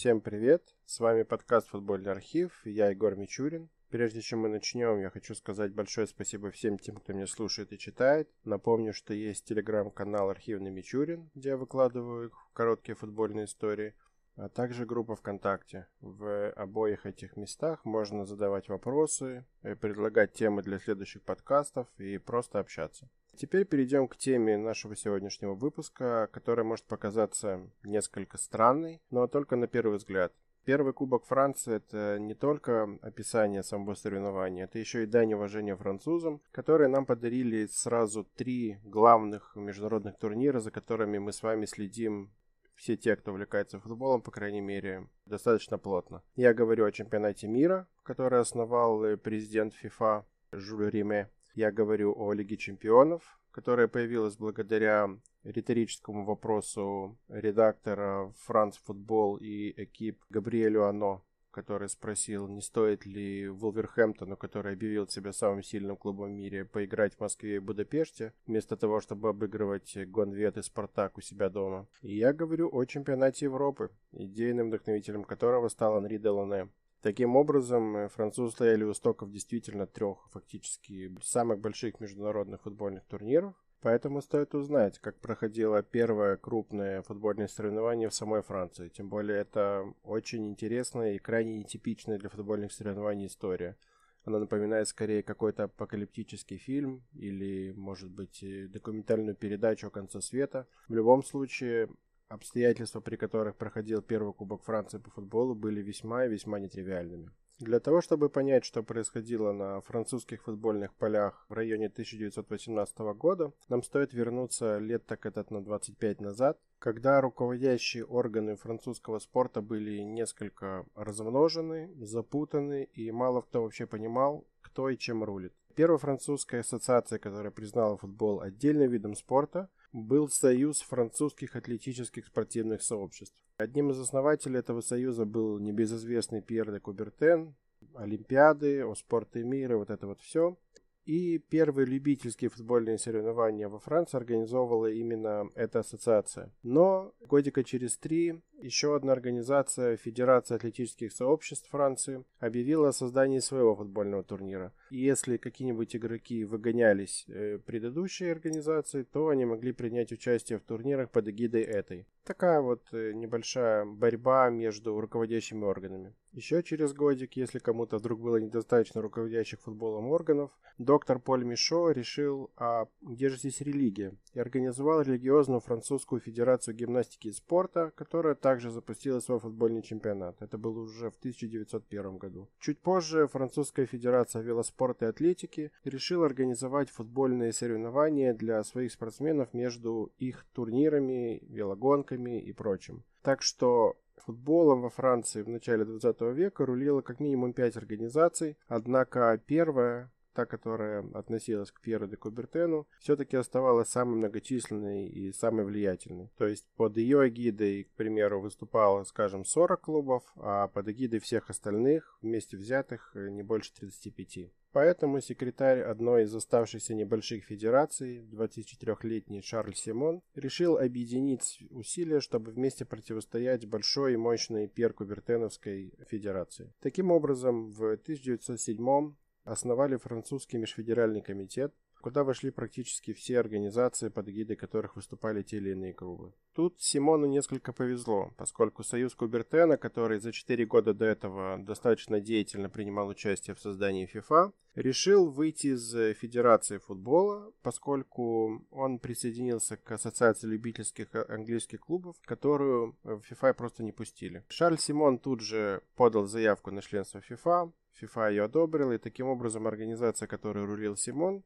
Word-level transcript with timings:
Всем 0.00 0.22
привет! 0.22 0.62
С 0.86 0.98
вами 0.98 1.24
подкаст 1.24 1.68
«Футбольный 1.68 2.10
архив», 2.10 2.58
я 2.64 2.88
Егор 2.88 3.14
Мичурин. 3.16 3.68
Прежде 3.90 4.22
чем 4.22 4.38
мы 4.38 4.48
начнем, 4.48 4.98
я 4.98 5.10
хочу 5.10 5.34
сказать 5.34 5.74
большое 5.74 6.06
спасибо 6.06 6.50
всем 6.50 6.78
тем, 6.78 6.96
кто 6.96 7.12
меня 7.12 7.26
слушает 7.26 7.70
и 7.74 7.78
читает. 7.78 8.30
Напомню, 8.44 8.94
что 8.94 9.12
есть 9.12 9.44
телеграм-канал 9.44 10.30
«Архивный 10.30 10.70
Мичурин», 10.70 11.30
где 11.34 11.50
я 11.50 11.58
выкладываю 11.58 12.32
короткие 12.54 12.94
футбольные 12.94 13.44
истории, 13.44 13.94
а 14.40 14.48
также 14.48 14.86
группа 14.86 15.16
ВКонтакте. 15.16 15.86
В 16.00 16.50
обоих 16.52 17.04
этих 17.04 17.36
местах 17.36 17.84
можно 17.84 18.24
задавать 18.24 18.68
вопросы, 18.70 19.44
э, 19.62 19.76
предлагать 19.76 20.32
темы 20.32 20.62
для 20.62 20.78
следующих 20.78 21.22
подкастов 21.22 21.86
и 21.98 22.16
просто 22.16 22.58
общаться. 22.58 23.08
Теперь 23.36 23.66
перейдем 23.66 24.08
к 24.08 24.16
теме 24.16 24.56
нашего 24.56 24.96
сегодняшнего 24.96 25.54
выпуска, 25.54 26.28
которая 26.32 26.64
может 26.64 26.86
показаться 26.86 27.60
несколько 27.84 28.38
странной, 28.38 29.02
но 29.10 29.26
только 29.26 29.56
на 29.56 29.66
первый 29.66 29.98
взгляд. 29.98 30.32
Первый 30.64 30.92
Кубок 30.92 31.24
Франции– 31.26 31.74
это 31.76 32.18
не 32.18 32.34
только 32.34 32.98
описание 33.02 33.62
самого 33.62 33.94
соревнования, 33.94 34.64
это 34.64 34.78
еще 34.78 35.02
и 35.02 35.06
дань 35.06 35.34
уважения 35.34 35.76
французам, 35.76 36.40
которые 36.50 36.88
нам 36.88 37.06
подарили 37.06 37.66
сразу 37.66 38.24
три 38.36 38.78
главных 38.84 39.56
международных 39.56 40.18
турнира, 40.18 40.60
за 40.60 40.70
которыми 40.70 41.18
мы 41.18 41.32
с 41.32 41.42
вами 41.42 41.64
следим 41.64 42.30
все 42.80 42.96
те, 42.96 43.14
кто 43.14 43.32
увлекается 43.32 43.78
футболом, 43.78 44.22
по 44.22 44.30
крайней 44.30 44.62
мере, 44.62 45.06
достаточно 45.26 45.76
плотно. 45.78 46.22
Я 46.34 46.54
говорю 46.54 46.86
о 46.86 46.92
чемпионате 46.92 47.46
мира, 47.46 47.86
который 48.02 48.40
основал 48.40 49.18
президент 49.18 49.74
ФИФА 49.74 50.24
Жюль 50.52 50.88
Риме. 50.88 51.28
Я 51.54 51.72
говорю 51.72 52.14
о 52.16 52.32
Лиге 52.32 52.56
чемпионов, 52.56 53.38
которая 53.50 53.86
появилась 53.86 54.36
благодаря 54.36 55.10
риторическому 55.44 56.24
вопросу 56.24 57.18
редактора 57.28 58.32
France 58.48 58.76
Football 58.86 59.40
и 59.40 59.74
экип 59.84 60.24
Габриэлю 60.30 60.84
Ано, 60.84 61.22
который 61.50 61.88
спросил, 61.88 62.48
не 62.48 62.60
стоит 62.60 63.06
ли 63.06 63.48
Вулверхэмптону, 63.48 64.36
который 64.36 64.72
объявил 64.72 65.08
себя 65.08 65.32
самым 65.32 65.62
сильным 65.62 65.96
клубом 65.96 66.30
в 66.30 66.34
мире, 66.34 66.64
поиграть 66.64 67.14
в 67.14 67.20
Москве 67.20 67.56
и 67.56 67.58
Будапеште, 67.58 68.32
вместо 68.46 68.76
того, 68.76 69.00
чтобы 69.00 69.28
обыгрывать 69.28 69.96
Гонвет 70.06 70.56
и 70.56 70.62
Спартак 70.62 71.18
у 71.18 71.20
себя 71.20 71.48
дома. 71.50 71.86
И 72.02 72.16
я 72.16 72.32
говорю 72.32 72.68
о 72.72 72.84
чемпионате 72.84 73.46
Европы, 73.46 73.90
идейным 74.12 74.68
вдохновителем 74.68 75.24
которого 75.24 75.68
стал 75.68 75.96
Анри 75.96 76.18
Делоне. 76.18 76.68
Таким 77.02 77.34
образом, 77.36 77.96
э, 77.96 78.08
французы 78.08 78.52
стояли 78.52 78.84
у 78.84 78.92
истоков 78.92 79.30
действительно 79.30 79.86
трех 79.86 80.28
фактически 80.32 81.10
самых 81.22 81.58
больших 81.58 81.98
международных 81.98 82.60
футбольных 82.62 83.06
турниров. 83.06 83.54
Поэтому 83.82 84.20
стоит 84.20 84.54
узнать, 84.54 84.98
как 84.98 85.18
проходило 85.20 85.82
первое 85.82 86.36
крупное 86.36 87.02
футбольное 87.02 87.48
соревнование 87.48 88.10
в 88.10 88.14
самой 88.14 88.42
Франции. 88.42 88.88
Тем 88.88 89.08
более 89.08 89.38
это 89.38 89.92
очень 90.02 90.48
интересная 90.48 91.14
и 91.14 91.18
крайне 91.18 91.54
нетипичная 91.54 92.18
для 92.18 92.28
футбольных 92.28 92.72
соревнований 92.72 93.26
история. 93.26 93.76
Она 94.24 94.38
напоминает 94.38 94.86
скорее 94.88 95.22
какой-то 95.22 95.64
апокалиптический 95.64 96.58
фильм 96.58 97.02
или, 97.14 97.72
может 97.72 98.10
быть, 98.10 98.44
документальную 98.70 99.34
передачу 99.34 99.86
о 99.86 99.90
конце 99.90 100.20
света. 100.20 100.66
В 100.88 100.94
любом 100.94 101.24
случае, 101.24 101.88
Обстоятельства, 102.30 103.00
при 103.00 103.16
которых 103.16 103.56
проходил 103.56 104.02
первый 104.02 104.32
Кубок 104.32 104.62
Франции 104.62 104.98
по 104.98 105.10
футболу, 105.10 105.56
были 105.56 105.82
весьма 105.82 106.26
и 106.26 106.28
весьма 106.28 106.60
нетривиальными. 106.60 107.32
Для 107.60 107.78
того, 107.78 108.00
чтобы 108.00 108.30
понять, 108.30 108.64
что 108.64 108.82
происходило 108.82 109.52
на 109.52 109.82
французских 109.82 110.44
футбольных 110.44 110.94
полях 110.94 111.44
в 111.50 111.52
районе 111.52 111.88
1918 111.88 112.98
года, 113.18 113.52
нам 113.68 113.82
стоит 113.82 114.14
вернуться 114.14 114.78
лет 114.78 115.04
так 115.04 115.26
этот 115.26 115.50
на 115.50 115.62
25 115.62 116.22
назад, 116.22 116.58
когда 116.78 117.20
руководящие 117.20 118.06
органы 118.06 118.56
французского 118.56 119.18
спорта 119.18 119.60
были 119.60 119.98
несколько 119.98 120.86
размножены, 120.94 121.90
запутаны 122.00 122.84
и 122.94 123.10
мало 123.10 123.42
кто 123.42 123.62
вообще 123.62 123.84
понимал, 123.84 124.46
кто 124.62 124.88
и 124.88 124.96
чем 124.96 125.22
рулит. 125.22 125.52
Первая 125.74 125.98
французская 125.98 126.60
ассоциация, 126.60 127.18
которая 127.18 127.52
признала 127.52 127.98
футбол 127.98 128.40
отдельным 128.40 128.90
видом 128.90 129.14
спорта– 129.14 129.68
был 129.92 130.28
Союз 130.28 130.80
французских 130.80 131.56
атлетических 131.56 132.26
спортивных 132.26 132.82
сообществ. 132.82 133.36
Одним 133.56 133.90
из 133.90 134.00
основателей 134.00 134.58
этого 134.58 134.80
союза 134.80 135.24
был 135.24 135.58
небезызвестный 135.58 136.40
Пьер 136.40 136.72
де 136.72 136.80
Кубертен, 136.80 137.54
Олимпиады, 137.94 138.84
о 138.84 138.94
спорте 138.94 139.42
мира, 139.42 139.76
вот 139.76 139.90
это 139.90 140.06
вот 140.06 140.20
все. 140.20 140.56
И 141.04 141.38
первые 141.38 141.86
любительские 141.86 142.50
футбольные 142.50 142.98
соревнования 142.98 143.68
во 143.68 143.80
Франции 143.80 144.16
организовывала 144.16 144.90
именно 144.90 145.50
эта 145.54 145.80
ассоциация. 145.80 146.52
Но 146.62 147.14
годика 147.20 147.64
через 147.64 147.96
три 147.96 148.40
еще 148.60 148.94
одна 148.94 149.12
организация, 149.12 149.96
Федерация 149.96 150.56
атлетических 150.56 151.12
сообществ 151.12 151.68
Франции, 151.70 152.24
объявила 152.38 152.88
о 152.88 152.92
создании 152.92 153.40
своего 153.40 153.74
футбольного 153.74 154.22
турнира. 154.22 154.72
Если 154.90 155.36
какие-нибудь 155.36 155.94
игроки 155.94 156.44
выгонялись 156.44 157.24
э, 157.28 157.58
предыдущей 157.64 158.26
организации, 158.26 159.04
то 159.04 159.28
они 159.28 159.44
могли 159.44 159.72
принять 159.72 160.10
участие 160.10 160.58
в 160.58 160.62
турнирах 160.62 161.10
под 161.10 161.28
эгидой 161.28 161.62
этой. 161.62 162.06
Такая 162.24 162.60
вот 162.60 162.82
э, 162.92 163.12
небольшая 163.12 163.84
борьба 163.84 164.50
между 164.50 165.00
руководящими 165.00 165.64
органами. 165.64 166.14
Еще 166.32 166.62
через 166.62 166.92
годик, 166.92 167.36
если 167.36 167.58
кому-то 167.58 167.98
вдруг 167.98 168.20
было 168.20 168.36
недостаточно 168.36 169.00
руководящих 169.02 169.60
футболом 169.60 170.08
органов, 170.08 170.50
доктор 170.78 171.18
Поль 171.18 171.44
Мишо 171.44 171.90
решил, 171.90 172.50
а 172.56 172.86
где 173.00 173.28
же 173.28 173.36
здесь 173.36 173.60
религия? 173.60 174.14
И 174.34 174.38
организовал 174.38 175.02
религиозную 175.02 175.60
французскую 175.60 176.20
федерацию 176.20 176.76
гимнастики 176.76 177.28
и 177.28 177.32
спорта, 177.32 177.92
которая 177.96 178.36
также 178.36 178.70
запустила 178.70 179.18
свой 179.18 179.40
футбольный 179.40 179.82
чемпионат. 179.82 180.40
Это 180.40 180.56
было 180.56 180.80
уже 180.80 181.10
в 181.10 181.16
1901 181.16 182.18
году. 182.18 182.48
Чуть 182.60 182.78
позже 182.78 183.26
французская 183.26 183.86
федерация 183.86 184.42
велоспорта 184.42 184.79
и 185.02 185.04
атлетики 185.04 185.72
решила 185.84 186.26
организовать 186.26 186.90
футбольные 186.90 187.52
соревнования 187.52 188.32
для 188.32 188.62
своих 188.62 188.92
спортсменов 188.92 189.52
между 189.52 190.12
их 190.18 190.46
турнирами, 190.52 191.42
велогонками 191.48 192.40
и 192.40 192.52
прочим. 192.52 193.04
Так 193.22 193.42
что 193.42 193.96
Футболом 194.24 194.82
во 194.82 194.90
Франции 194.90 195.42
в 195.42 195.48
начале 195.48 195.84
20 195.84 196.20
века 196.34 196.66
рулило 196.66 197.00
как 197.00 197.20
минимум 197.20 197.52
пять 197.52 197.76
организаций, 197.76 198.56
однако 198.68 199.40
первая, 199.46 200.10
та, 200.32 200.46
которая 200.46 201.04
относилась 201.14 201.70
к 201.70 201.80
Пьеру 201.80 202.06
де 202.06 202.16
Кубертену, 202.16 202.86
все-таки 203.00 203.36
оставалась 203.36 203.88
самой 203.88 204.16
многочисленной 204.16 205.06
и 205.06 205.32
самой 205.32 205.64
влиятельной. 205.64 206.30
То 206.36 206.46
есть 206.46 206.66
под 206.76 206.96
ее 206.96 207.28
эгидой, 207.28 207.84
к 207.84 207.90
примеру, 207.96 208.40
выступало, 208.40 209.04
скажем, 209.04 209.44
40 209.44 209.80
клубов, 209.80 210.22
а 210.36 210.68
под 210.68 210.88
эгидой 210.88 211.20
всех 211.20 211.50
остальных, 211.50 212.18
вместе 212.22 212.56
взятых, 212.56 213.12
не 213.14 213.42
больше 213.42 213.72
35. 213.74 214.50
Поэтому 214.72 215.20
секретарь 215.20 215.80
одной 215.80 216.24
из 216.24 216.34
оставшихся 216.34 216.94
небольших 216.94 217.44
федераций, 217.44 218.24
24-летний 218.30 219.42
Шарль 219.42 219.74
Симон, 219.74 220.22
решил 220.36 220.78
объединить 220.78 221.64
усилия, 221.70 222.20
чтобы 222.20 222.52
вместе 222.52 222.84
противостоять 222.84 223.66
большой 223.66 224.14
и 224.14 224.16
мощной 224.16 224.68
Перкубертеновской 224.68 225.92
федерации. 226.08 226.72
Таким 226.80 227.10
образом, 227.10 227.70
в 227.70 227.94
1907 227.94 229.14
основали 229.44 229.96
французский 229.96 230.58
межфедеральный 230.58 231.22
комитет, 231.22 231.74
куда 232.00 232.24
вошли 232.24 232.50
практически 232.50 233.12
все 233.12 233.38
организации, 233.38 234.08
под 234.08 234.28
эгидой 234.28 234.56
которых 234.56 234.96
выступали 234.96 235.42
те 235.42 235.58
или 235.58 235.70
иные 235.70 235.92
клубы. 235.92 236.32
Тут 236.54 236.80
Симону 236.80 237.26
несколько 237.26 237.72
повезло, 237.72 238.32
поскольку 238.36 238.82
Союз 238.82 239.14
Кубертена, 239.14 239.76
который 239.76 240.18
за 240.18 240.32
4 240.32 240.64
года 240.66 240.94
до 240.94 241.04
этого 241.04 241.58
достаточно 241.58 242.20
деятельно 242.20 242.70
принимал 242.70 243.08
участие 243.08 243.54
в 243.54 243.60
создании 243.60 244.06
ФИФА, 244.06 244.52
решил 244.74 245.30
выйти 245.30 245.68
из 245.68 245.92
Федерации 246.16 246.78
футбола, 246.78 247.52
поскольку 247.62 248.64
он 248.70 248.98
присоединился 248.98 249.76
к 249.76 249.90
Ассоциации 249.92 250.46
любительских 250.46 251.08
английских 251.28 251.80
клубов, 251.80 252.16
которую 252.24 252.96
в 253.02 253.20
ФИФА 253.20 253.52
просто 253.54 253.82
не 253.82 253.92
пустили. 253.92 254.44
Шарль 254.48 254.78
Симон 254.78 255.18
тут 255.18 255.40
же 255.40 255.82
подал 255.96 256.26
заявку 256.26 256.70
на 256.70 256.82
членство 256.82 257.20
ФИФА, 257.20 257.72
ФИФА 257.94 258.30
ее 258.30 258.44
одобрила, 258.44 258.92
и 258.92 258.98
таким 258.98 259.26
образом 259.26 259.66
организация, 259.66 260.26
которой 260.26 260.64
рулил 260.64 260.96
Симон, 260.96 261.42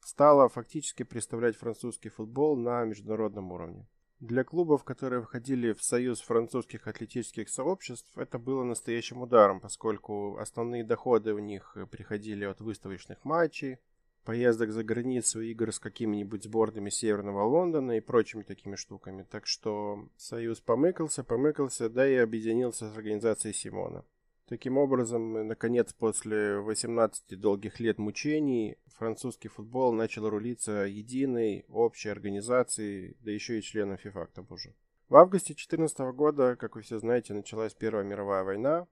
стала 0.00 0.48
фактически 0.48 1.02
представлять 1.02 1.56
французский 1.56 2.08
футбол 2.08 2.56
на 2.56 2.84
международном 2.84 3.52
уровне. 3.52 3.86
Для 4.20 4.44
клубов, 4.44 4.82
которые 4.82 5.20
входили 5.20 5.72
в 5.72 5.82
союз 5.82 6.20
французских 6.20 6.86
атлетических 6.86 7.50
сообществ, 7.50 8.16
это 8.16 8.38
было 8.38 8.62
настоящим 8.62 9.20
ударом, 9.20 9.60
поскольку 9.60 10.38
основные 10.38 10.84
доходы 10.84 11.34
у 11.34 11.38
них 11.38 11.76
приходили 11.90 12.44
от 12.44 12.60
выставочных 12.60 13.24
матчей, 13.24 13.78
поездок 14.24 14.72
за 14.72 14.84
границу, 14.84 15.42
игр 15.42 15.70
с 15.70 15.78
какими-нибудь 15.78 16.44
сборными 16.44 16.88
Северного 16.88 17.44
Лондона 17.44 17.98
и 17.98 18.00
прочими 18.00 18.42
такими 18.42 18.76
штуками. 18.76 19.22
Так 19.22 19.46
что 19.46 20.08
союз 20.16 20.60
помыкался, 20.60 21.22
помыкался, 21.22 21.90
да 21.90 22.08
и 22.08 22.14
объединился 22.14 22.88
с 22.88 22.96
организацией 22.96 23.52
Симона. 23.52 24.02
Таким 24.48 24.78
образом, 24.78 25.48
наконец, 25.48 25.92
после 25.92 26.58
18 26.60 27.38
долгих 27.38 27.80
лет 27.80 27.98
мучений, 27.98 28.78
французский 28.94 29.48
футбол 29.48 29.92
начал 29.92 30.28
рулиться 30.28 30.84
единой, 30.84 31.64
общей 31.68 32.10
организацией, 32.10 33.16
да 33.20 33.32
еще 33.32 33.58
и 33.58 33.62
членом 33.62 33.98
ФИФА 33.98 34.26
к 34.26 34.32
тому 34.32 34.56
же. 34.56 34.72
В 35.08 35.16
августе 35.16 35.48
2014 35.48 35.98
года, 36.14 36.54
как 36.54 36.76
вы 36.76 36.82
все 36.82 37.00
знаете, 37.00 37.34
началась 37.34 37.74
Первая 37.74 38.04
мировая 38.04 38.44
война. 38.44 38.86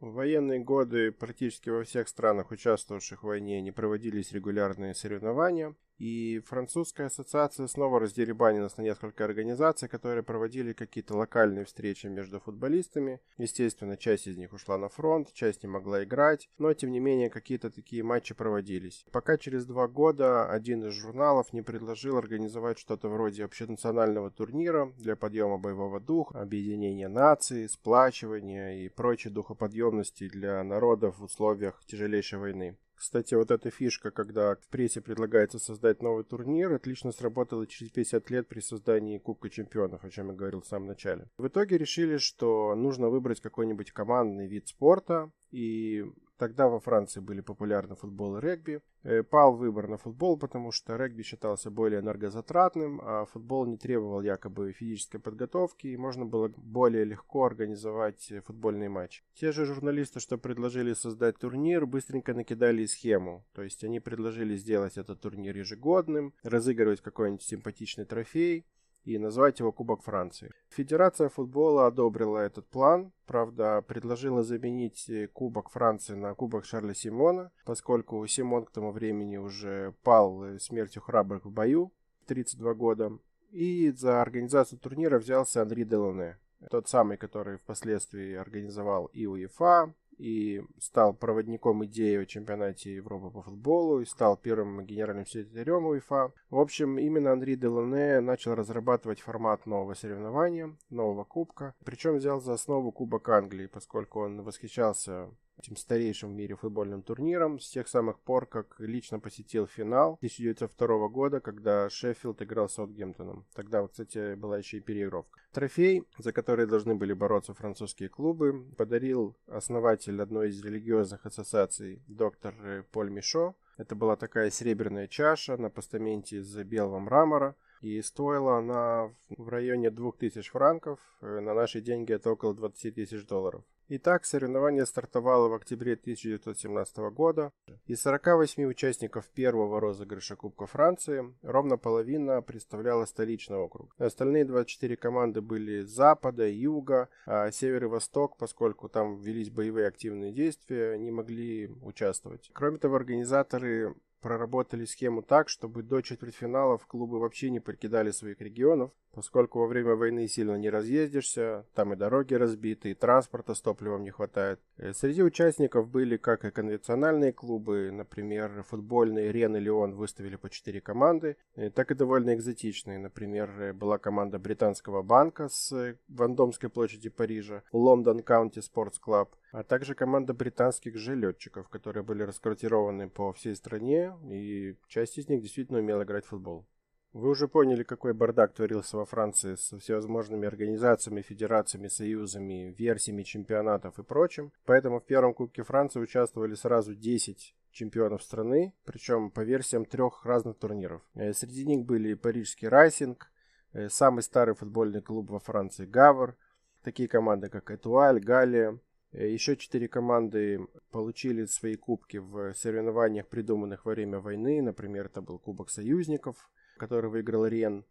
В 0.00 0.12
военные 0.12 0.60
годы 0.60 1.12
практически 1.12 1.70
во 1.70 1.84
всех 1.84 2.06
странах, 2.06 2.50
участвовавших 2.50 3.22
в 3.22 3.26
войне, 3.26 3.62
не 3.62 3.72
проводились 3.72 4.32
регулярные 4.32 4.94
соревнования, 4.94 5.74
и 6.00 6.40
французская 6.46 7.04
ассоциация 7.04 7.66
снова 7.66 8.00
раздеребанилась 8.00 8.78
на 8.78 8.82
несколько 8.82 9.22
организаций, 9.22 9.86
которые 9.86 10.22
проводили 10.22 10.72
какие-то 10.72 11.14
локальные 11.14 11.66
встречи 11.66 12.06
между 12.06 12.40
футболистами. 12.40 13.20
Естественно, 13.36 13.98
часть 13.98 14.26
из 14.26 14.38
них 14.38 14.54
ушла 14.54 14.78
на 14.78 14.88
фронт, 14.88 15.30
часть 15.34 15.62
не 15.62 15.68
могла 15.68 16.02
играть, 16.02 16.48
но 16.56 16.72
тем 16.72 16.90
не 16.90 17.00
менее 17.00 17.28
какие-то 17.28 17.70
такие 17.70 18.02
матчи 18.02 18.34
проводились. 18.34 19.04
Пока 19.12 19.36
через 19.36 19.66
два 19.66 19.88
года 19.88 20.50
один 20.50 20.86
из 20.86 20.94
журналов 20.94 21.52
не 21.52 21.60
предложил 21.60 22.16
организовать 22.16 22.78
что-то 22.78 23.08
вроде 23.08 23.44
общенационального 23.44 24.30
турнира 24.30 24.90
для 24.96 25.16
подъема 25.16 25.58
боевого 25.58 26.00
духа, 26.00 26.40
объединения 26.40 27.08
наций, 27.08 27.68
сплачивания 27.68 28.84
и 28.84 28.88
прочей 28.88 29.28
духоподъемности 29.28 30.30
для 30.30 30.64
народов 30.64 31.18
в 31.18 31.24
условиях 31.24 31.84
тяжелейшей 31.84 32.38
войны. 32.38 32.78
Кстати, 33.00 33.34
вот 33.34 33.50
эта 33.50 33.70
фишка, 33.70 34.10
когда 34.10 34.56
в 34.56 34.68
прессе 34.68 35.00
предлагается 35.00 35.58
создать 35.58 36.02
новый 36.02 36.22
турнир, 36.22 36.70
отлично 36.70 37.12
сработала 37.12 37.66
через 37.66 37.90
50 37.92 38.28
лет 38.28 38.46
при 38.46 38.60
создании 38.60 39.16
Кубка 39.16 39.48
Чемпионов, 39.48 40.04
о 40.04 40.10
чем 40.10 40.28
я 40.28 40.34
говорил 40.34 40.60
в 40.60 40.66
самом 40.66 40.88
начале. 40.88 41.26
В 41.38 41.46
итоге 41.48 41.78
решили, 41.78 42.18
что 42.18 42.74
нужно 42.74 43.08
выбрать 43.08 43.40
какой-нибудь 43.40 43.92
командный 43.92 44.46
вид 44.46 44.68
спорта, 44.68 45.30
и 45.50 46.04
Тогда 46.40 46.68
во 46.68 46.80
Франции 46.80 47.20
были 47.20 47.42
популярны 47.42 47.96
футбол 47.96 48.38
и 48.38 48.40
регби. 48.40 48.80
Э, 49.02 49.22
пал 49.22 49.54
выбор 49.54 49.88
на 49.88 49.98
футбол, 49.98 50.38
потому 50.38 50.72
что 50.72 50.96
регби 50.96 51.20
считался 51.22 51.70
более 51.70 52.00
энергозатратным, 52.00 52.98
а 53.04 53.26
футбол 53.26 53.66
не 53.66 53.76
требовал 53.76 54.22
якобы 54.22 54.72
физической 54.72 55.18
подготовки, 55.18 55.88
и 55.88 55.98
можно 55.98 56.24
было 56.24 56.48
более 56.56 57.04
легко 57.04 57.44
организовать 57.44 58.32
футбольный 58.46 58.88
матч. 58.88 59.22
Те 59.34 59.52
же 59.52 59.66
журналисты, 59.66 60.18
что 60.18 60.38
предложили 60.38 60.94
создать 60.94 61.36
турнир, 61.36 61.84
быстренько 61.84 62.32
накидали 62.32 62.86
схему. 62.86 63.44
То 63.52 63.60
есть 63.60 63.84
они 63.84 64.00
предложили 64.00 64.56
сделать 64.56 64.96
этот 64.96 65.20
турнир 65.20 65.54
ежегодным, 65.54 66.32
разыгрывать 66.42 67.02
какой-нибудь 67.02 67.42
симпатичный 67.42 68.06
трофей, 68.06 68.64
и 69.04 69.18
назвать 69.18 69.60
его 69.60 69.72
Кубок 69.72 70.02
Франции. 70.02 70.52
Федерация 70.68 71.28
футбола 71.28 71.86
одобрила 71.86 72.38
этот 72.38 72.66
план, 72.66 73.12
правда, 73.26 73.82
предложила 73.86 74.42
заменить 74.42 75.08
э, 75.08 75.26
Кубок 75.28 75.70
Франции 75.70 76.14
на 76.14 76.34
Кубок 76.34 76.64
Шарля 76.64 76.94
Симона, 76.94 77.50
поскольку 77.64 78.26
Симон 78.26 78.64
к 78.64 78.70
тому 78.70 78.92
времени 78.92 79.36
уже 79.36 79.94
пал 80.02 80.44
э, 80.44 80.58
смертью 80.58 81.02
храбрых 81.02 81.44
в 81.44 81.50
бою, 81.50 81.92
32 82.26 82.74
года. 82.74 83.12
И 83.50 83.90
за 83.90 84.22
организацию 84.22 84.78
турнира 84.78 85.18
взялся 85.18 85.62
Анри 85.62 85.84
Делоне, 85.84 86.38
тот 86.70 86.88
самый, 86.88 87.16
который 87.16 87.56
впоследствии 87.56 88.34
организовал 88.34 89.06
и 89.06 89.26
УЕФА, 89.26 89.92
и 90.20 90.62
стал 90.78 91.14
проводником 91.14 91.84
идеи 91.86 92.16
о 92.16 92.26
чемпионате 92.26 92.94
Европы 92.94 93.30
по 93.30 93.42
футболу, 93.42 94.00
и 94.00 94.04
стал 94.04 94.36
первым 94.36 94.84
генеральным 94.84 95.24
секретарем 95.24 95.86
УЕФА. 95.86 96.32
В 96.50 96.58
общем, 96.58 96.98
именно 96.98 97.32
Андрей 97.32 97.56
Делане 97.56 98.20
начал 98.20 98.54
разрабатывать 98.54 99.20
формат 99.20 99.64
нового 99.66 99.94
соревнования, 99.94 100.76
нового 100.90 101.24
кубка, 101.24 101.74
причем 101.84 102.16
взял 102.16 102.40
за 102.40 102.52
основу 102.52 102.92
Кубок 102.92 103.28
Англии, 103.30 103.66
поскольку 103.66 104.20
он 104.20 104.42
восхищался 104.42 105.30
этим 105.60 105.76
старейшим 105.76 106.30
в 106.30 106.34
мире 106.34 106.56
футбольным 106.56 107.02
турниром 107.02 107.60
с 107.60 107.68
тех 107.68 107.86
самых 107.86 108.18
пор, 108.20 108.46
как 108.46 108.76
лично 108.78 109.20
посетил 109.20 109.66
финал 109.66 110.14
1902 110.14 111.08
года, 111.08 111.40
когда 111.40 111.88
Шеффилд 111.88 112.42
играл 112.42 112.68
с 112.68 112.74
Саутгемптоном. 112.74 113.46
Тогда, 113.54 113.86
кстати, 113.86 114.34
была 114.34 114.58
еще 114.58 114.78
и 114.78 114.80
переигровка. 114.80 115.38
Трофей, 115.52 116.04
за 116.18 116.32
который 116.32 116.66
должны 116.66 116.94
были 116.94 117.12
бороться 117.12 117.54
французские 117.54 118.08
клубы, 118.08 118.66
подарил 118.76 119.36
основатель 119.46 120.20
одной 120.20 120.48
из 120.48 120.64
религиозных 120.64 121.26
ассоциаций 121.26 122.02
доктор 122.08 122.86
Поль 122.90 123.10
Мишо. 123.10 123.54
Это 123.76 123.94
была 123.94 124.16
такая 124.16 124.50
серебряная 124.50 125.08
чаша 125.08 125.56
на 125.56 125.70
постаменте 125.70 126.38
из 126.38 126.54
белого 126.56 126.98
мрамора, 126.98 127.56
и 127.80 128.00
стоила 128.02 128.58
она 128.58 129.10
в 129.30 129.48
районе 129.48 129.90
2000 129.90 130.50
франков, 130.50 131.00
э, 131.22 131.40
на 131.40 131.54
наши 131.54 131.80
деньги 131.80 132.12
это 132.12 132.30
около 132.30 132.54
20 132.54 132.94
тысяч 132.94 133.26
долларов. 133.26 133.64
Итак, 133.92 134.24
соревнование 134.24 134.86
стартовало 134.86 135.48
в 135.48 135.54
октябре 135.54 135.94
1917 135.94 136.98
года. 137.12 137.50
Из 137.86 138.00
48 138.02 138.64
участников 138.66 139.28
первого 139.30 139.80
розыгрыша 139.80 140.36
Кубка 140.36 140.66
Франции 140.66 141.34
ровно 141.42 141.76
половина 141.76 142.40
представляла 142.40 143.04
столичный 143.04 143.56
округ. 143.56 143.92
Остальные 143.98 144.44
24 144.44 144.96
команды 144.96 145.40
были 145.40 145.80
с 145.80 145.88
запада, 145.88 146.48
юга, 146.48 147.08
а 147.26 147.50
север 147.50 147.86
и 147.86 147.88
восток, 147.88 148.36
поскольку 148.36 148.88
там 148.88 149.16
велись 149.16 149.50
боевые 149.50 149.88
активные 149.88 150.30
действия, 150.30 150.96
не 150.96 151.10
могли 151.10 151.66
участвовать. 151.82 152.48
Кроме 152.52 152.78
того, 152.78 152.94
организаторы 152.94 153.96
проработали 154.20 154.84
схему 154.84 155.22
так, 155.22 155.48
чтобы 155.48 155.82
до 155.82 156.00
четвертьфиналов 156.00 156.86
клубы 156.86 157.18
вообще 157.18 157.50
не 157.50 157.60
покидали 157.60 158.10
своих 158.10 158.40
регионов, 158.40 158.92
поскольку 159.12 159.58
во 159.58 159.66
время 159.66 159.94
войны 159.94 160.28
сильно 160.28 160.56
не 160.56 160.70
разъездишься, 160.70 161.66
там 161.74 161.92
и 161.92 161.96
дороги 161.96 162.34
разбиты, 162.34 162.90
и 162.90 162.94
транспорта 162.94 163.54
с 163.54 163.60
топливом 163.60 164.04
не 164.04 164.10
хватает. 164.10 164.60
Э, 164.76 164.92
среди 164.92 165.22
участников 165.22 165.88
были 165.88 166.16
как 166.16 166.44
и 166.44 166.50
конвенциональные 166.50 167.32
клубы, 167.32 167.90
например, 167.90 168.62
футбольный 168.68 169.32
Рен 169.32 169.56
и 169.56 169.60
Леон 169.60 169.94
выставили 169.94 170.36
по 170.36 170.48
4 170.48 170.80
команды, 170.80 171.36
э, 171.56 171.70
так 171.70 171.90
и 171.90 171.94
довольно 171.94 172.34
экзотичные, 172.34 172.98
например, 172.98 173.50
э, 173.60 173.72
была 173.72 173.98
команда 173.98 174.38
британского 174.38 175.02
банка 175.02 175.48
с 175.48 175.96
Вандомской 176.08 176.70
площади 176.70 177.08
Парижа, 177.08 177.62
London 177.72 178.20
County 178.20 178.60
Sports 178.60 178.98
Club, 178.98 179.34
а 179.52 179.62
также 179.62 179.94
команда 179.94 180.34
британских 180.34 180.96
же 180.96 181.14
летчиков, 181.14 181.68
которые 181.68 182.02
были 182.02 182.22
расквартированы 182.22 183.08
по 183.08 183.32
всей 183.32 183.54
стране, 183.56 184.12
и 184.30 184.76
часть 184.88 185.18
из 185.18 185.28
них 185.28 185.42
действительно 185.42 185.78
умела 185.80 186.04
играть 186.04 186.24
в 186.24 186.28
футбол. 186.28 186.66
Вы 187.12 187.30
уже 187.30 187.48
поняли, 187.48 187.82
какой 187.82 188.14
бардак 188.14 188.54
творился 188.54 188.96
во 188.96 189.04
Франции 189.04 189.56
со 189.56 189.78
всевозможными 189.78 190.46
организациями, 190.46 191.22
федерациями, 191.22 191.88
союзами, 191.88 192.72
версиями 192.78 193.24
чемпионатов 193.24 193.98
и 193.98 194.04
прочим. 194.04 194.52
Поэтому 194.64 195.00
в 195.00 195.04
первом 195.04 195.34
Кубке 195.34 195.64
Франции 195.64 195.98
участвовали 195.98 196.54
сразу 196.54 196.94
10 196.94 197.56
чемпионов 197.72 198.22
страны, 198.22 198.74
причем 198.84 199.30
по 199.30 199.40
версиям 199.40 199.84
трех 199.86 200.24
разных 200.24 200.58
турниров. 200.58 201.02
Э, 201.14 201.32
среди 201.32 201.66
них 201.66 201.84
были 201.84 202.14
парижский 202.14 202.68
Расинг, 202.68 203.32
э, 203.72 203.88
самый 203.88 204.22
старый 204.22 204.54
футбольный 204.54 205.02
клуб 205.02 205.30
во 205.30 205.40
Франции 205.40 205.86
Гавр, 205.86 206.36
такие 206.82 207.08
команды 207.08 207.48
как 207.48 207.72
Этуаль, 207.72 208.20
Галия, 208.20 208.78
Еще 209.12 209.56
четыре 209.56 209.88
команды 209.88 210.66
получили 210.92 211.44
свои 211.46 211.74
кубки 211.74 212.18
в 212.18 212.54
соревнованиях, 212.54 213.26
придуманных 213.26 213.84
во 213.84 213.92
время 213.92 214.20
войны. 214.20 214.62
Например, 214.62 215.06
это 215.06 215.20
был 215.20 215.38
Кубок 215.38 215.68
Союзников, 215.70 216.50
который 216.76 217.10
выиграл 217.10 217.46
Рен, 217.46 217.84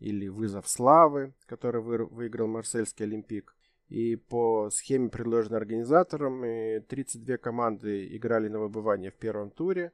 или 0.00 0.26
Вызов 0.28 0.68
Славы, 0.68 1.32
который 1.46 1.80
выиграл 1.80 2.48
Марсельский 2.48 3.04
Олимпик. 3.04 3.54
И 3.88 4.16
по 4.16 4.70
схеме, 4.70 5.08
предложенной 5.10 5.58
организатором, 5.58 6.42
32 6.88 7.36
команды 7.36 8.16
играли 8.16 8.48
на 8.48 8.58
выбывание 8.58 9.12
в 9.12 9.16
первом 9.16 9.50
туре, 9.50 9.92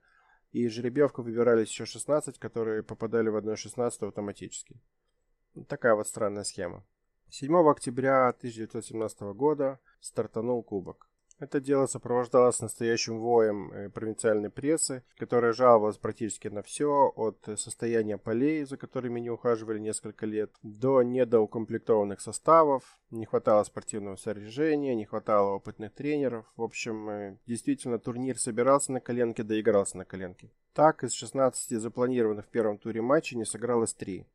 и 0.52 0.68
жеребьевку 0.68 1.22
выбирались 1.22 1.68
еще 1.68 1.84
16, 1.84 2.38
которые 2.38 2.82
попадали 2.82 3.28
в 3.28 3.36
1-16 3.36 4.08
автоматически. 4.08 4.80
Такая 5.68 5.94
вот 5.94 6.08
странная 6.08 6.44
схема. 6.44 6.84
7 7.28 7.54
октября 7.68 8.28
1917 8.28 9.20
года 9.34 9.78
стартанул 10.00 10.62
кубок. 10.62 11.10
Это 11.40 11.58
дело 11.58 11.86
сопровождалось 11.86 12.60
настоящим 12.60 13.18
воем 13.18 13.72
э, 13.72 13.88
провинциальной 13.88 14.50
прессы, 14.50 15.02
которая 15.16 15.54
жаловалась 15.54 15.96
практически 15.96 16.48
на 16.48 16.62
все, 16.62 17.10
от 17.16 17.38
состояния 17.56 18.18
полей, 18.18 18.62
за 18.64 18.76
которыми 18.76 19.20
не 19.20 19.30
ухаживали 19.30 19.78
несколько 19.78 20.26
лет, 20.26 20.50
до 20.62 21.02
недоукомплектованных 21.02 22.20
составов, 22.20 23.00
не 23.10 23.24
хватало 23.24 23.64
спортивного 23.64 24.16
снаряжения, 24.16 24.94
не 24.94 25.06
хватало 25.06 25.54
опытных 25.54 25.94
тренеров. 25.94 26.44
В 26.56 26.62
общем, 26.62 27.08
э, 27.08 27.38
действительно 27.46 27.98
турнир 27.98 28.38
собирался 28.38 28.92
на 28.92 29.00
коленке, 29.00 29.42
доигрался 29.42 29.96
на 29.96 30.04
коленке. 30.04 30.50
Так, 30.74 31.02
из 31.04 31.14
16 31.14 31.80
запланированных 31.80 32.44
в 32.44 32.50
первом 32.50 32.76
туре 32.76 33.00
матчей 33.00 33.38
не 33.38 33.46
сыгралось 33.46 33.94
3. 33.94 34.26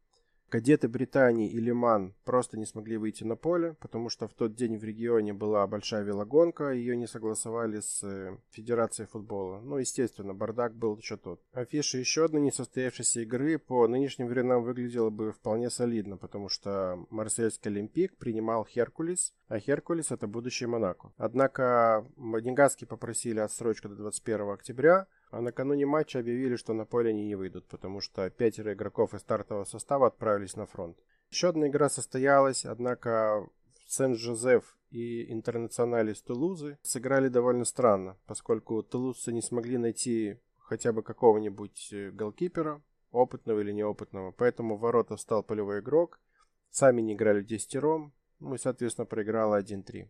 Кадеты 0.50 0.88
Британии 0.88 1.50
и 1.50 1.60
Лиман 1.60 2.14
просто 2.24 2.58
не 2.58 2.66
смогли 2.66 2.98
выйти 2.98 3.24
на 3.24 3.36
поле, 3.36 3.75
потому 3.80 4.10
что 4.10 4.28
в 4.28 4.34
тот 4.34 4.56
день 4.56 4.78
в 4.78 4.84
регионе 4.84 5.34
была 5.34 5.66
большая 5.66 6.04
велогонка, 6.04 6.72
ее 6.72 6.96
не 6.96 7.08
согласовали 7.08 7.80
с 7.80 8.04
э, 8.04 8.38
Федерацией 8.52 9.08
футбола. 9.08 9.60
Ну, 9.62 9.78
естественно, 9.78 10.34
бардак 10.34 10.75
был 10.75 10.98
еще 10.98 11.18
тот. 11.18 11.42
Афиша 11.52 11.98
еще 11.98 12.25
одной 12.25 12.42
несостоявшейся 12.42 13.22
игры 13.22 13.58
по 13.58 13.88
нынешним 13.88 14.28
временам 14.28 14.64
выглядела 14.64 15.10
бы 15.10 15.32
вполне 15.32 15.70
солидно, 15.70 16.18
потому 16.18 16.48
что 16.48 17.06
Марсельский 17.10 17.72
Олимпик 17.72 18.16
принимал 18.18 18.66
Херкулес, 18.66 19.34
а 19.48 19.60
Херкулес 19.60 20.12
это 20.12 20.28
будущий 20.28 20.68
Монако. 20.68 21.12
Однако 21.18 22.06
Мадингаски 22.16 22.86
попросили 22.86 23.40
отсрочку 23.40 23.90
до 23.90 23.96
21 23.96 24.50
октября, 24.52 25.08
а 25.32 25.41
накануне 25.41 25.86
матча 25.86 26.20
объявили, 26.20 26.55
что 26.55 26.74
на 26.74 26.86
поле 26.86 27.10
они 27.10 27.25
не 27.25 27.36
выйдут, 27.36 27.67
потому 27.67 28.01
что 28.01 28.29
пятеро 28.29 28.74
игроков 28.74 29.13
из 29.13 29.22
стартового 29.22 29.65
состава 29.65 30.08
отправились 30.08 30.55
на 30.55 30.65
фронт. 30.65 30.98
Еще 31.32 31.50
одна 31.50 31.67
игра 31.67 31.89
состоялась, 31.89 32.65
однако 32.65 33.48
Сен-Жозеф 33.88 34.77
и 34.91 35.32
Интернационале 35.32 36.13
из 36.13 36.22
Тулузы 36.22 36.77
сыграли 36.82 37.27
довольно 37.27 37.65
странно, 37.65 38.17
поскольку 38.25 38.82
тулузцы 38.84 39.34
не 39.34 39.41
смогли 39.41 39.77
найти 39.77 40.39
хотя 40.58 40.94
бы 40.94 41.03
какого-нибудь 41.03 41.89
э, 41.91 42.12
голкипера, 42.12 42.82
опытного 43.12 43.60
или 43.60 43.72
неопытного, 43.72 44.32
поэтому 44.32 44.77
в 44.77 44.82
ворота 44.82 45.15
встал 45.15 45.44
полевой 45.44 45.79
игрок, 45.79 46.20
сами 46.70 47.01
не 47.01 47.13
играли 47.13 47.44
десятером, 47.44 48.13
ну 48.39 48.55
и, 48.55 48.58
соответственно, 48.58 49.05
проиграла 49.05 49.62
1-3. 49.62 50.10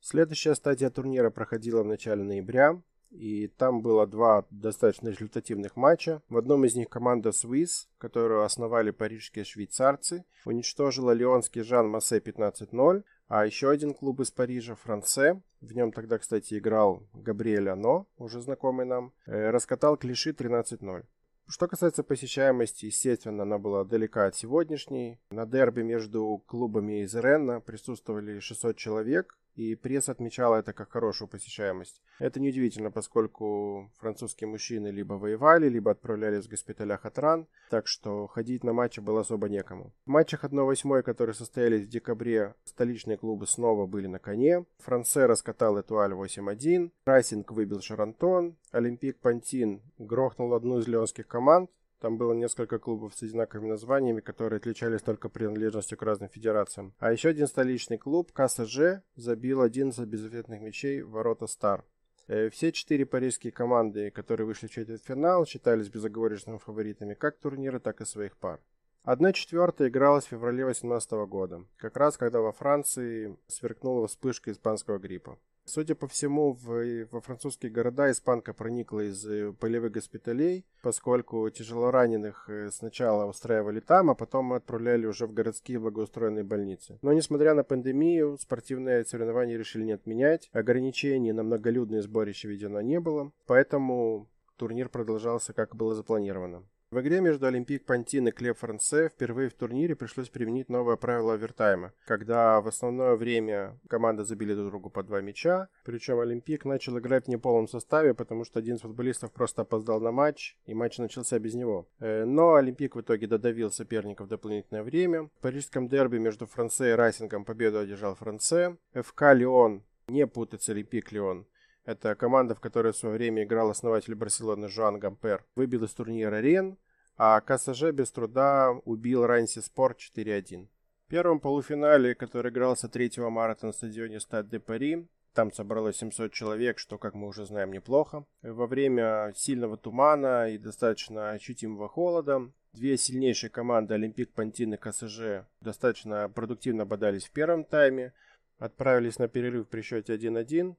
Следующая 0.00 0.54
стадия 0.54 0.90
турнира 0.90 1.30
проходила 1.30 1.82
в 1.82 1.86
начале 1.86 2.24
ноября, 2.24 2.82
и 3.12 3.46
там 3.46 3.82
было 3.82 4.06
два 4.06 4.46
достаточно 4.50 5.08
результативных 5.08 5.76
матча. 5.76 6.22
В 6.28 6.36
одном 6.38 6.64
из 6.64 6.74
них 6.74 6.88
команда 6.88 7.28
Swiss, 7.30 7.86
которую 7.98 8.42
основали 8.42 8.90
парижские 8.90 9.44
швейцарцы, 9.44 10.24
уничтожила 10.44 11.12
леонский 11.12 11.62
Жан 11.62 11.88
Массе 11.88 12.18
15-0, 12.18 13.04
а 13.28 13.46
еще 13.46 13.70
один 13.70 13.94
клуб 13.94 14.20
из 14.20 14.30
Парижа, 14.30 14.74
Франце, 14.74 15.42
в 15.60 15.72
нем 15.74 15.92
тогда, 15.92 16.18
кстати, 16.18 16.58
играл 16.58 17.06
Габриэль 17.14 17.68
Ано, 17.68 18.06
уже 18.18 18.40
знакомый 18.40 18.84
нам, 18.84 19.12
э, 19.26 19.50
раскатал 19.50 19.96
клиши 19.96 20.32
13-0. 20.32 21.04
Что 21.46 21.68
касается 21.68 22.02
посещаемости, 22.02 22.86
естественно, 22.86 23.42
она 23.42 23.58
была 23.58 23.84
далека 23.84 24.26
от 24.26 24.36
сегодняшней. 24.36 25.20
На 25.30 25.44
дерби 25.44 25.82
между 25.82 26.42
клубами 26.46 27.02
из 27.02 27.14
Ренна 27.14 27.60
присутствовали 27.60 28.38
600 28.38 28.76
человек, 28.76 29.36
и 29.54 29.74
пресса 29.74 30.12
отмечала 30.12 30.56
это 30.56 30.72
как 30.72 30.90
хорошую 30.90 31.28
посещаемость. 31.28 32.02
Это 32.18 32.40
неудивительно, 32.40 32.90
поскольку 32.90 33.90
французские 33.98 34.48
мужчины 34.48 34.88
либо 34.88 35.14
воевали, 35.14 35.68
либо 35.68 35.90
отправлялись 35.90 36.46
в 36.46 36.50
госпиталях 36.50 37.04
от 37.04 37.18
ран, 37.18 37.46
так 37.70 37.86
что 37.86 38.26
ходить 38.26 38.64
на 38.64 38.72
матчи 38.72 39.00
было 39.00 39.20
особо 39.20 39.48
некому. 39.48 39.92
В 40.06 40.10
матчах 40.10 40.44
1-8, 40.44 41.02
которые 41.02 41.34
состоялись 41.34 41.86
в 41.86 41.88
декабре, 41.88 42.54
столичные 42.64 43.16
клубы 43.16 43.46
снова 43.46 43.86
были 43.86 44.06
на 44.06 44.18
коне. 44.18 44.64
Франце 44.78 45.26
раскатал 45.26 45.78
Этуаль 45.78 46.12
8-1, 46.12 46.90
Райсинг 47.04 47.50
выбил 47.52 47.80
Шарантон, 47.80 48.56
Олимпик 48.70 49.18
Пантин 49.18 49.82
грохнул 49.98 50.54
одну 50.54 50.78
из 50.78 50.88
леонских 50.88 51.26
команд, 51.26 51.70
там 52.02 52.18
было 52.18 52.32
несколько 52.32 52.80
клубов 52.80 53.14
с 53.14 53.22
одинаковыми 53.22 53.68
названиями, 53.68 54.20
которые 54.20 54.56
отличались 54.56 55.02
только 55.02 55.28
принадлежностью 55.28 55.96
к 55.96 56.02
разным 56.02 56.28
федерациям. 56.28 56.94
А 56.98 57.12
еще 57.12 57.28
один 57.28 57.46
столичный 57.46 57.96
клуб, 57.96 58.32
КСЖ, 58.32 59.04
забил 59.14 59.62
11 59.62 60.04
безответных 60.08 60.60
мячей 60.60 61.02
в 61.02 61.10
ворота 61.10 61.46
Стар. 61.46 61.84
Э, 62.26 62.50
все 62.50 62.72
четыре 62.72 63.06
парижские 63.06 63.52
команды, 63.52 64.10
которые 64.10 64.48
вышли 64.48 64.66
в 64.66 64.72
четвертьфинал, 64.72 65.46
считались 65.46 65.90
безоговорочными 65.90 66.58
фаворитами 66.58 67.14
как 67.14 67.38
турнира, 67.38 67.78
так 67.78 68.00
и 68.00 68.04
своих 68.04 68.36
пар. 68.36 68.60
Одна 69.04 69.32
четвертая 69.32 69.88
игралась 69.88 70.24
в 70.24 70.30
феврале 70.30 70.64
2018 70.64 71.12
года, 71.28 71.64
как 71.76 71.96
раз 71.96 72.16
когда 72.16 72.40
во 72.40 72.50
Франции 72.50 73.38
сверкнула 73.46 74.08
вспышка 74.08 74.50
испанского 74.50 74.98
гриппа. 74.98 75.38
Судя 75.64 75.94
по 75.94 76.08
всему, 76.08 76.54
в, 76.54 77.06
во 77.10 77.20
французские 77.20 77.70
города 77.70 78.10
испанка 78.10 78.52
проникла 78.52 79.00
из 79.00 79.24
э, 79.26 79.52
полевых 79.52 79.92
госпиталей, 79.92 80.66
поскольку 80.82 81.48
тяжелораненых 81.50 82.48
э, 82.48 82.70
сначала 82.70 83.26
устраивали 83.26 83.78
там, 83.78 84.10
а 84.10 84.14
потом 84.14 84.52
отправляли 84.52 85.06
уже 85.06 85.26
в 85.26 85.32
городские 85.32 85.78
благоустроенные 85.78 86.44
больницы. 86.44 86.98
Но 87.02 87.12
несмотря 87.12 87.54
на 87.54 87.62
пандемию, 87.62 88.38
спортивные 88.38 89.04
соревнования 89.04 89.56
решили 89.56 89.84
не 89.84 89.92
отменять, 89.92 90.48
ограничений 90.52 91.32
на 91.32 91.44
многолюдные 91.44 92.02
сборища 92.02 92.48
введено 92.48 92.80
не 92.80 92.98
было, 92.98 93.32
поэтому 93.46 94.28
турнир 94.56 94.88
продолжался 94.88 95.52
как 95.52 95.76
было 95.76 95.94
запланировано. 95.94 96.64
В 96.92 97.00
игре 97.00 97.22
между 97.22 97.46
Олимпик 97.46 97.86
Пантен 97.86 98.28
и 98.28 98.32
Клеб 98.32 98.58
Франсе 98.58 99.08
впервые 99.08 99.48
в 99.48 99.54
турнире 99.54 99.96
пришлось 99.96 100.28
применить 100.28 100.68
новое 100.68 100.96
правило 100.96 101.32
овертайма, 101.32 101.94
когда 102.04 102.60
в 102.60 102.68
основное 102.68 103.16
время 103.16 103.80
команды 103.88 104.24
забили 104.24 104.52
друг 104.52 104.68
другу 104.68 104.90
по 104.90 105.02
два 105.02 105.22
мяча, 105.22 105.68
причем 105.84 106.20
Олимпик 106.20 106.66
начал 106.66 106.98
играть 106.98 107.24
в 107.24 107.28
неполном 107.28 107.66
составе, 107.66 108.12
потому 108.12 108.44
что 108.44 108.58
один 108.58 108.76
из 108.76 108.82
футболистов 108.82 109.32
просто 109.32 109.62
опоздал 109.62 110.02
на 110.02 110.12
матч, 110.12 110.58
и 110.66 110.74
матч 110.74 110.98
начался 110.98 111.38
без 111.38 111.54
него. 111.54 111.88
Э, 111.98 112.26
но 112.26 112.56
Олимпик 112.56 112.94
в 112.94 113.00
итоге 113.00 113.26
додавил 113.26 113.70
соперников 113.70 114.26
в 114.26 114.28
дополнительное 114.28 114.82
время. 114.82 115.30
В 115.38 115.40
парижском 115.40 115.88
дерби 115.88 116.18
между 116.18 116.44
Франсе 116.44 116.90
и 116.90 116.94
Расингом 116.94 117.46
победу 117.46 117.78
одержал 117.78 118.16
Франсе. 118.16 118.76
ФК 118.92 119.32
Лион, 119.32 119.82
не 120.08 120.26
путать 120.26 120.62
с 120.62 120.68
Олимпик 120.68 121.10
Леон, 121.10 121.46
это 121.84 122.14
команда, 122.14 122.54
в 122.54 122.60
которой 122.60 122.92
в 122.92 122.96
свое 122.96 123.16
время 123.16 123.44
играл 123.44 123.70
основатель 123.70 124.14
Барселоны 124.14 124.68
Жоан 124.68 124.98
Гампер. 124.98 125.44
Выбил 125.56 125.84
из 125.84 125.92
турнира 125.92 126.40
Рен, 126.40 126.78
а 127.16 127.40
КСЖ 127.40 127.90
без 127.92 128.10
труда 128.10 128.70
убил 128.84 129.26
Ранси 129.26 129.60
Спорт 129.60 129.98
4-1. 129.98 130.68
В 131.06 131.10
первом 131.10 131.40
полуфинале, 131.40 132.14
который 132.14 132.50
игрался 132.50 132.88
3 132.88 133.12
марта 133.28 133.66
на 133.66 133.72
стадионе 133.72 134.20
Стад 134.20 134.48
де 134.48 134.60
Пари, 134.60 135.06
там 135.34 135.52
собралось 135.52 135.96
700 135.96 136.32
человек, 136.32 136.78
что, 136.78 136.98
как 136.98 137.14
мы 137.14 137.26
уже 137.26 137.46
знаем, 137.46 137.72
неплохо. 137.72 138.24
Во 138.42 138.66
время 138.66 139.32
сильного 139.34 139.76
тумана 139.76 140.48
и 140.50 140.58
достаточно 140.58 141.30
ощутимого 141.30 141.88
холода 141.88 142.50
две 142.72 142.96
сильнейшие 142.96 143.50
команды 143.50 143.94
Олимпик 143.94 144.32
Пантин 144.32 144.74
и 144.74 144.76
КСЖ 144.76 145.46
достаточно 145.60 146.28
продуктивно 146.28 146.86
бодались 146.86 147.26
в 147.26 147.30
первом 147.30 147.64
тайме, 147.64 148.12
отправились 148.58 149.18
на 149.18 149.28
перерыв 149.28 149.68
при 149.68 149.82
счете 149.82 150.14
1-1, 150.14 150.76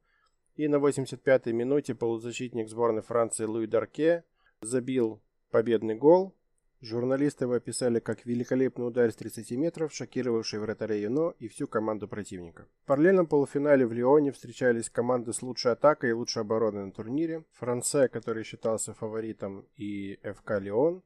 и 0.56 0.68
на 0.68 0.76
85-й 0.76 1.52
минуте 1.54 1.96
полузащитник 1.96 2.70
сборной 2.70 3.02
Франции 3.02 3.46
Луи 3.46 3.68
Дарке 3.68 4.24
забил 4.62 5.22
победный 5.50 5.96
гол. 5.96 6.36
Журналисты 6.82 7.46
его 7.46 7.54
описали 7.54 8.00
как 8.00 8.26
великолепный 8.26 8.86
удар 8.86 9.10
с 9.10 9.16
30 9.16 9.52
метров, 9.52 9.94
шокировавший 9.94 10.60
вратаря 10.60 10.96
Юно 10.96 11.34
и 11.40 11.48
всю 11.48 11.66
команду 11.66 12.10
противника. 12.10 12.68
В 12.84 12.88
параллельном 12.88 13.26
полуфинале 13.26 13.88
в 13.88 13.94
Лионе 13.94 14.34
встречались 14.34 14.90
команды 14.90 15.32
с 15.32 15.42
лучшей 15.42 15.72
атакой 15.72 16.10
и 16.10 16.14
лучшей 16.14 16.42
обороной 16.42 16.86
на 16.86 16.92
турнире. 16.92 17.46
Франце, 17.54 18.10
который 18.10 18.44
считался 18.44 18.94
фаворитом, 18.94 19.66
и 19.78 20.20
ФК 20.24 20.60
Лион. 20.60 21.04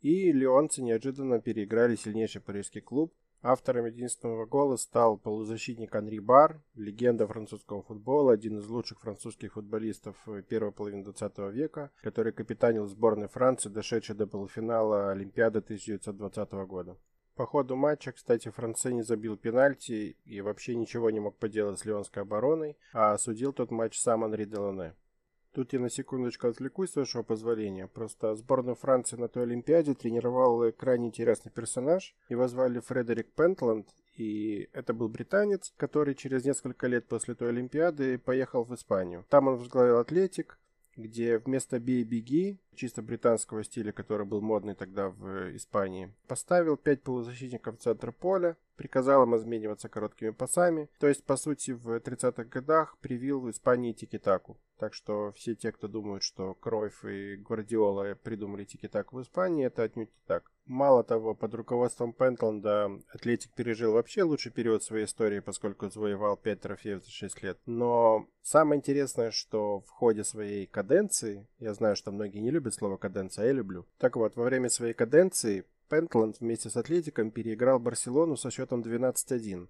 И 0.00 0.32
лионцы 0.32 0.82
неожиданно 0.82 1.40
переиграли 1.40 1.94
сильнейший 1.94 2.42
парижский 2.42 2.80
клуб 2.80 3.14
Автором 3.46 3.84
единственного 3.84 4.46
гола 4.46 4.76
стал 4.76 5.18
полузащитник 5.18 5.94
Анри 5.94 6.18
Бар, 6.18 6.62
легенда 6.76 7.26
французского 7.26 7.82
футбола, 7.82 8.32
один 8.32 8.56
из 8.56 8.66
лучших 8.68 9.00
французских 9.00 9.52
футболистов 9.52 10.16
первой 10.48 10.72
половины 10.72 11.04
20 11.04 11.38
века, 11.52 11.90
который 12.00 12.32
капитанил 12.32 12.86
сборной 12.86 13.28
Франции, 13.28 13.68
дошедшей 13.68 14.16
до 14.16 14.26
полуфинала 14.26 15.10
Олимпиады 15.10 15.58
1920 15.58 16.52
года. 16.66 16.96
По 17.34 17.44
ходу 17.44 17.76
матча, 17.76 18.12
кстати, 18.12 18.48
Франце 18.48 18.94
не 18.94 19.02
забил 19.02 19.36
пенальти 19.36 20.16
и 20.24 20.40
вообще 20.40 20.74
ничего 20.74 21.10
не 21.10 21.20
мог 21.20 21.36
поделать 21.36 21.78
с 21.78 21.84
леонской 21.84 22.22
обороной, 22.22 22.78
а 22.94 23.18
судил 23.18 23.52
тот 23.52 23.70
матч 23.70 24.00
сам 24.00 24.24
Анри 24.24 24.46
Делане. 24.46 24.94
Тут 25.54 25.72
я 25.72 25.78
на 25.78 25.88
секундочку 25.88 26.48
отвлекусь, 26.48 26.90
с 26.90 26.96
вашего 26.96 27.22
позволения. 27.22 27.86
Просто 27.86 28.34
сборную 28.34 28.74
Франции 28.74 29.16
на 29.16 29.28
той 29.28 29.44
Олимпиаде 29.44 29.94
тренировал 29.94 30.72
крайне 30.72 31.06
интересный 31.06 31.52
персонаж. 31.52 32.16
Его 32.28 32.48
звали 32.48 32.80
Фредерик 32.80 33.30
Пентланд, 33.34 33.86
и 34.16 34.68
это 34.72 34.92
был 34.94 35.08
британец, 35.08 35.72
который 35.76 36.16
через 36.16 36.44
несколько 36.44 36.88
лет 36.88 37.06
после 37.06 37.36
той 37.36 37.50
Олимпиады 37.50 38.18
поехал 38.18 38.64
в 38.64 38.74
Испанию. 38.74 39.24
Там 39.28 39.46
он 39.46 39.58
возглавил 39.58 39.98
Атлетик, 39.98 40.58
где 40.96 41.38
вместо 41.38 41.78
«бей-беги», 41.78 42.58
чисто 42.74 43.02
британского 43.02 43.62
стиля, 43.62 43.92
который 43.92 44.26
был 44.26 44.40
модный 44.40 44.74
тогда 44.74 45.08
в 45.08 45.54
Испании, 45.54 46.12
поставил 46.26 46.76
пять 46.76 47.02
полузащитников 47.02 47.78
в 47.78 47.82
центр 47.82 48.10
поля, 48.10 48.56
приказал 48.76 49.24
им 49.24 49.36
измениваться 49.36 49.88
короткими 49.88 50.30
пасами, 50.30 50.88
то 50.98 51.06
есть, 51.06 51.24
по 51.24 51.36
сути, 51.36 51.72
в 51.72 51.98
30-х 51.98 52.44
годах 52.44 52.98
привил 52.98 53.40
в 53.40 53.50
Испании 53.50 53.92
тики-таку. 53.92 54.58
Так 54.78 54.92
что 54.92 55.32
все 55.32 55.54
те, 55.54 55.70
кто 55.72 55.86
думают, 55.86 56.22
что 56.22 56.54
Кройф 56.54 57.04
и 57.04 57.36
Гвардиола 57.36 58.16
придумали 58.16 58.64
тики-так 58.64 59.12
в 59.12 59.22
Испании, 59.22 59.66
это 59.66 59.84
отнюдь 59.84 60.08
не 60.08 60.22
так. 60.26 60.50
Мало 60.66 61.04
того, 61.04 61.34
под 61.34 61.54
руководством 61.54 62.12
Пентланда 62.12 62.90
Атлетик 63.12 63.52
пережил 63.52 63.92
вообще 63.92 64.22
лучший 64.22 64.50
период 64.50 64.82
своей 64.82 65.04
истории, 65.04 65.40
поскольку 65.40 65.90
завоевал 65.90 66.36
5 66.36 66.60
трофеев 66.60 67.04
за 67.04 67.10
6 67.10 67.42
лет. 67.42 67.58
Но 67.66 68.26
самое 68.42 68.78
интересное, 68.78 69.30
что 69.30 69.80
в 69.80 69.90
ходе 69.90 70.24
своей 70.24 70.66
каденции, 70.66 71.46
я 71.58 71.74
знаю, 71.74 71.96
что 71.96 72.12
многие 72.12 72.38
не 72.38 72.50
любят 72.50 72.74
слово 72.74 72.96
каденция, 72.96 73.44
а 73.44 73.46
я 73.46 73.52
люблю. 73.52 73.86
Так 73.98 74.16
вот, 74.16 74.36
во 74.36 74.44
время 74.44 74.70
своей 74.70 74.94
каденции 74.94 75.66
Пентланд 75.88 76.40
вместе 76.40 76.70
с 76.70 76.76
Атлетиком 76.76 77.30
переиграл 77.30 77.78
Барселону 77.78 78.36
со 78.36 78.50
счетом 78.50 78.82
12-1. 78.82 79.68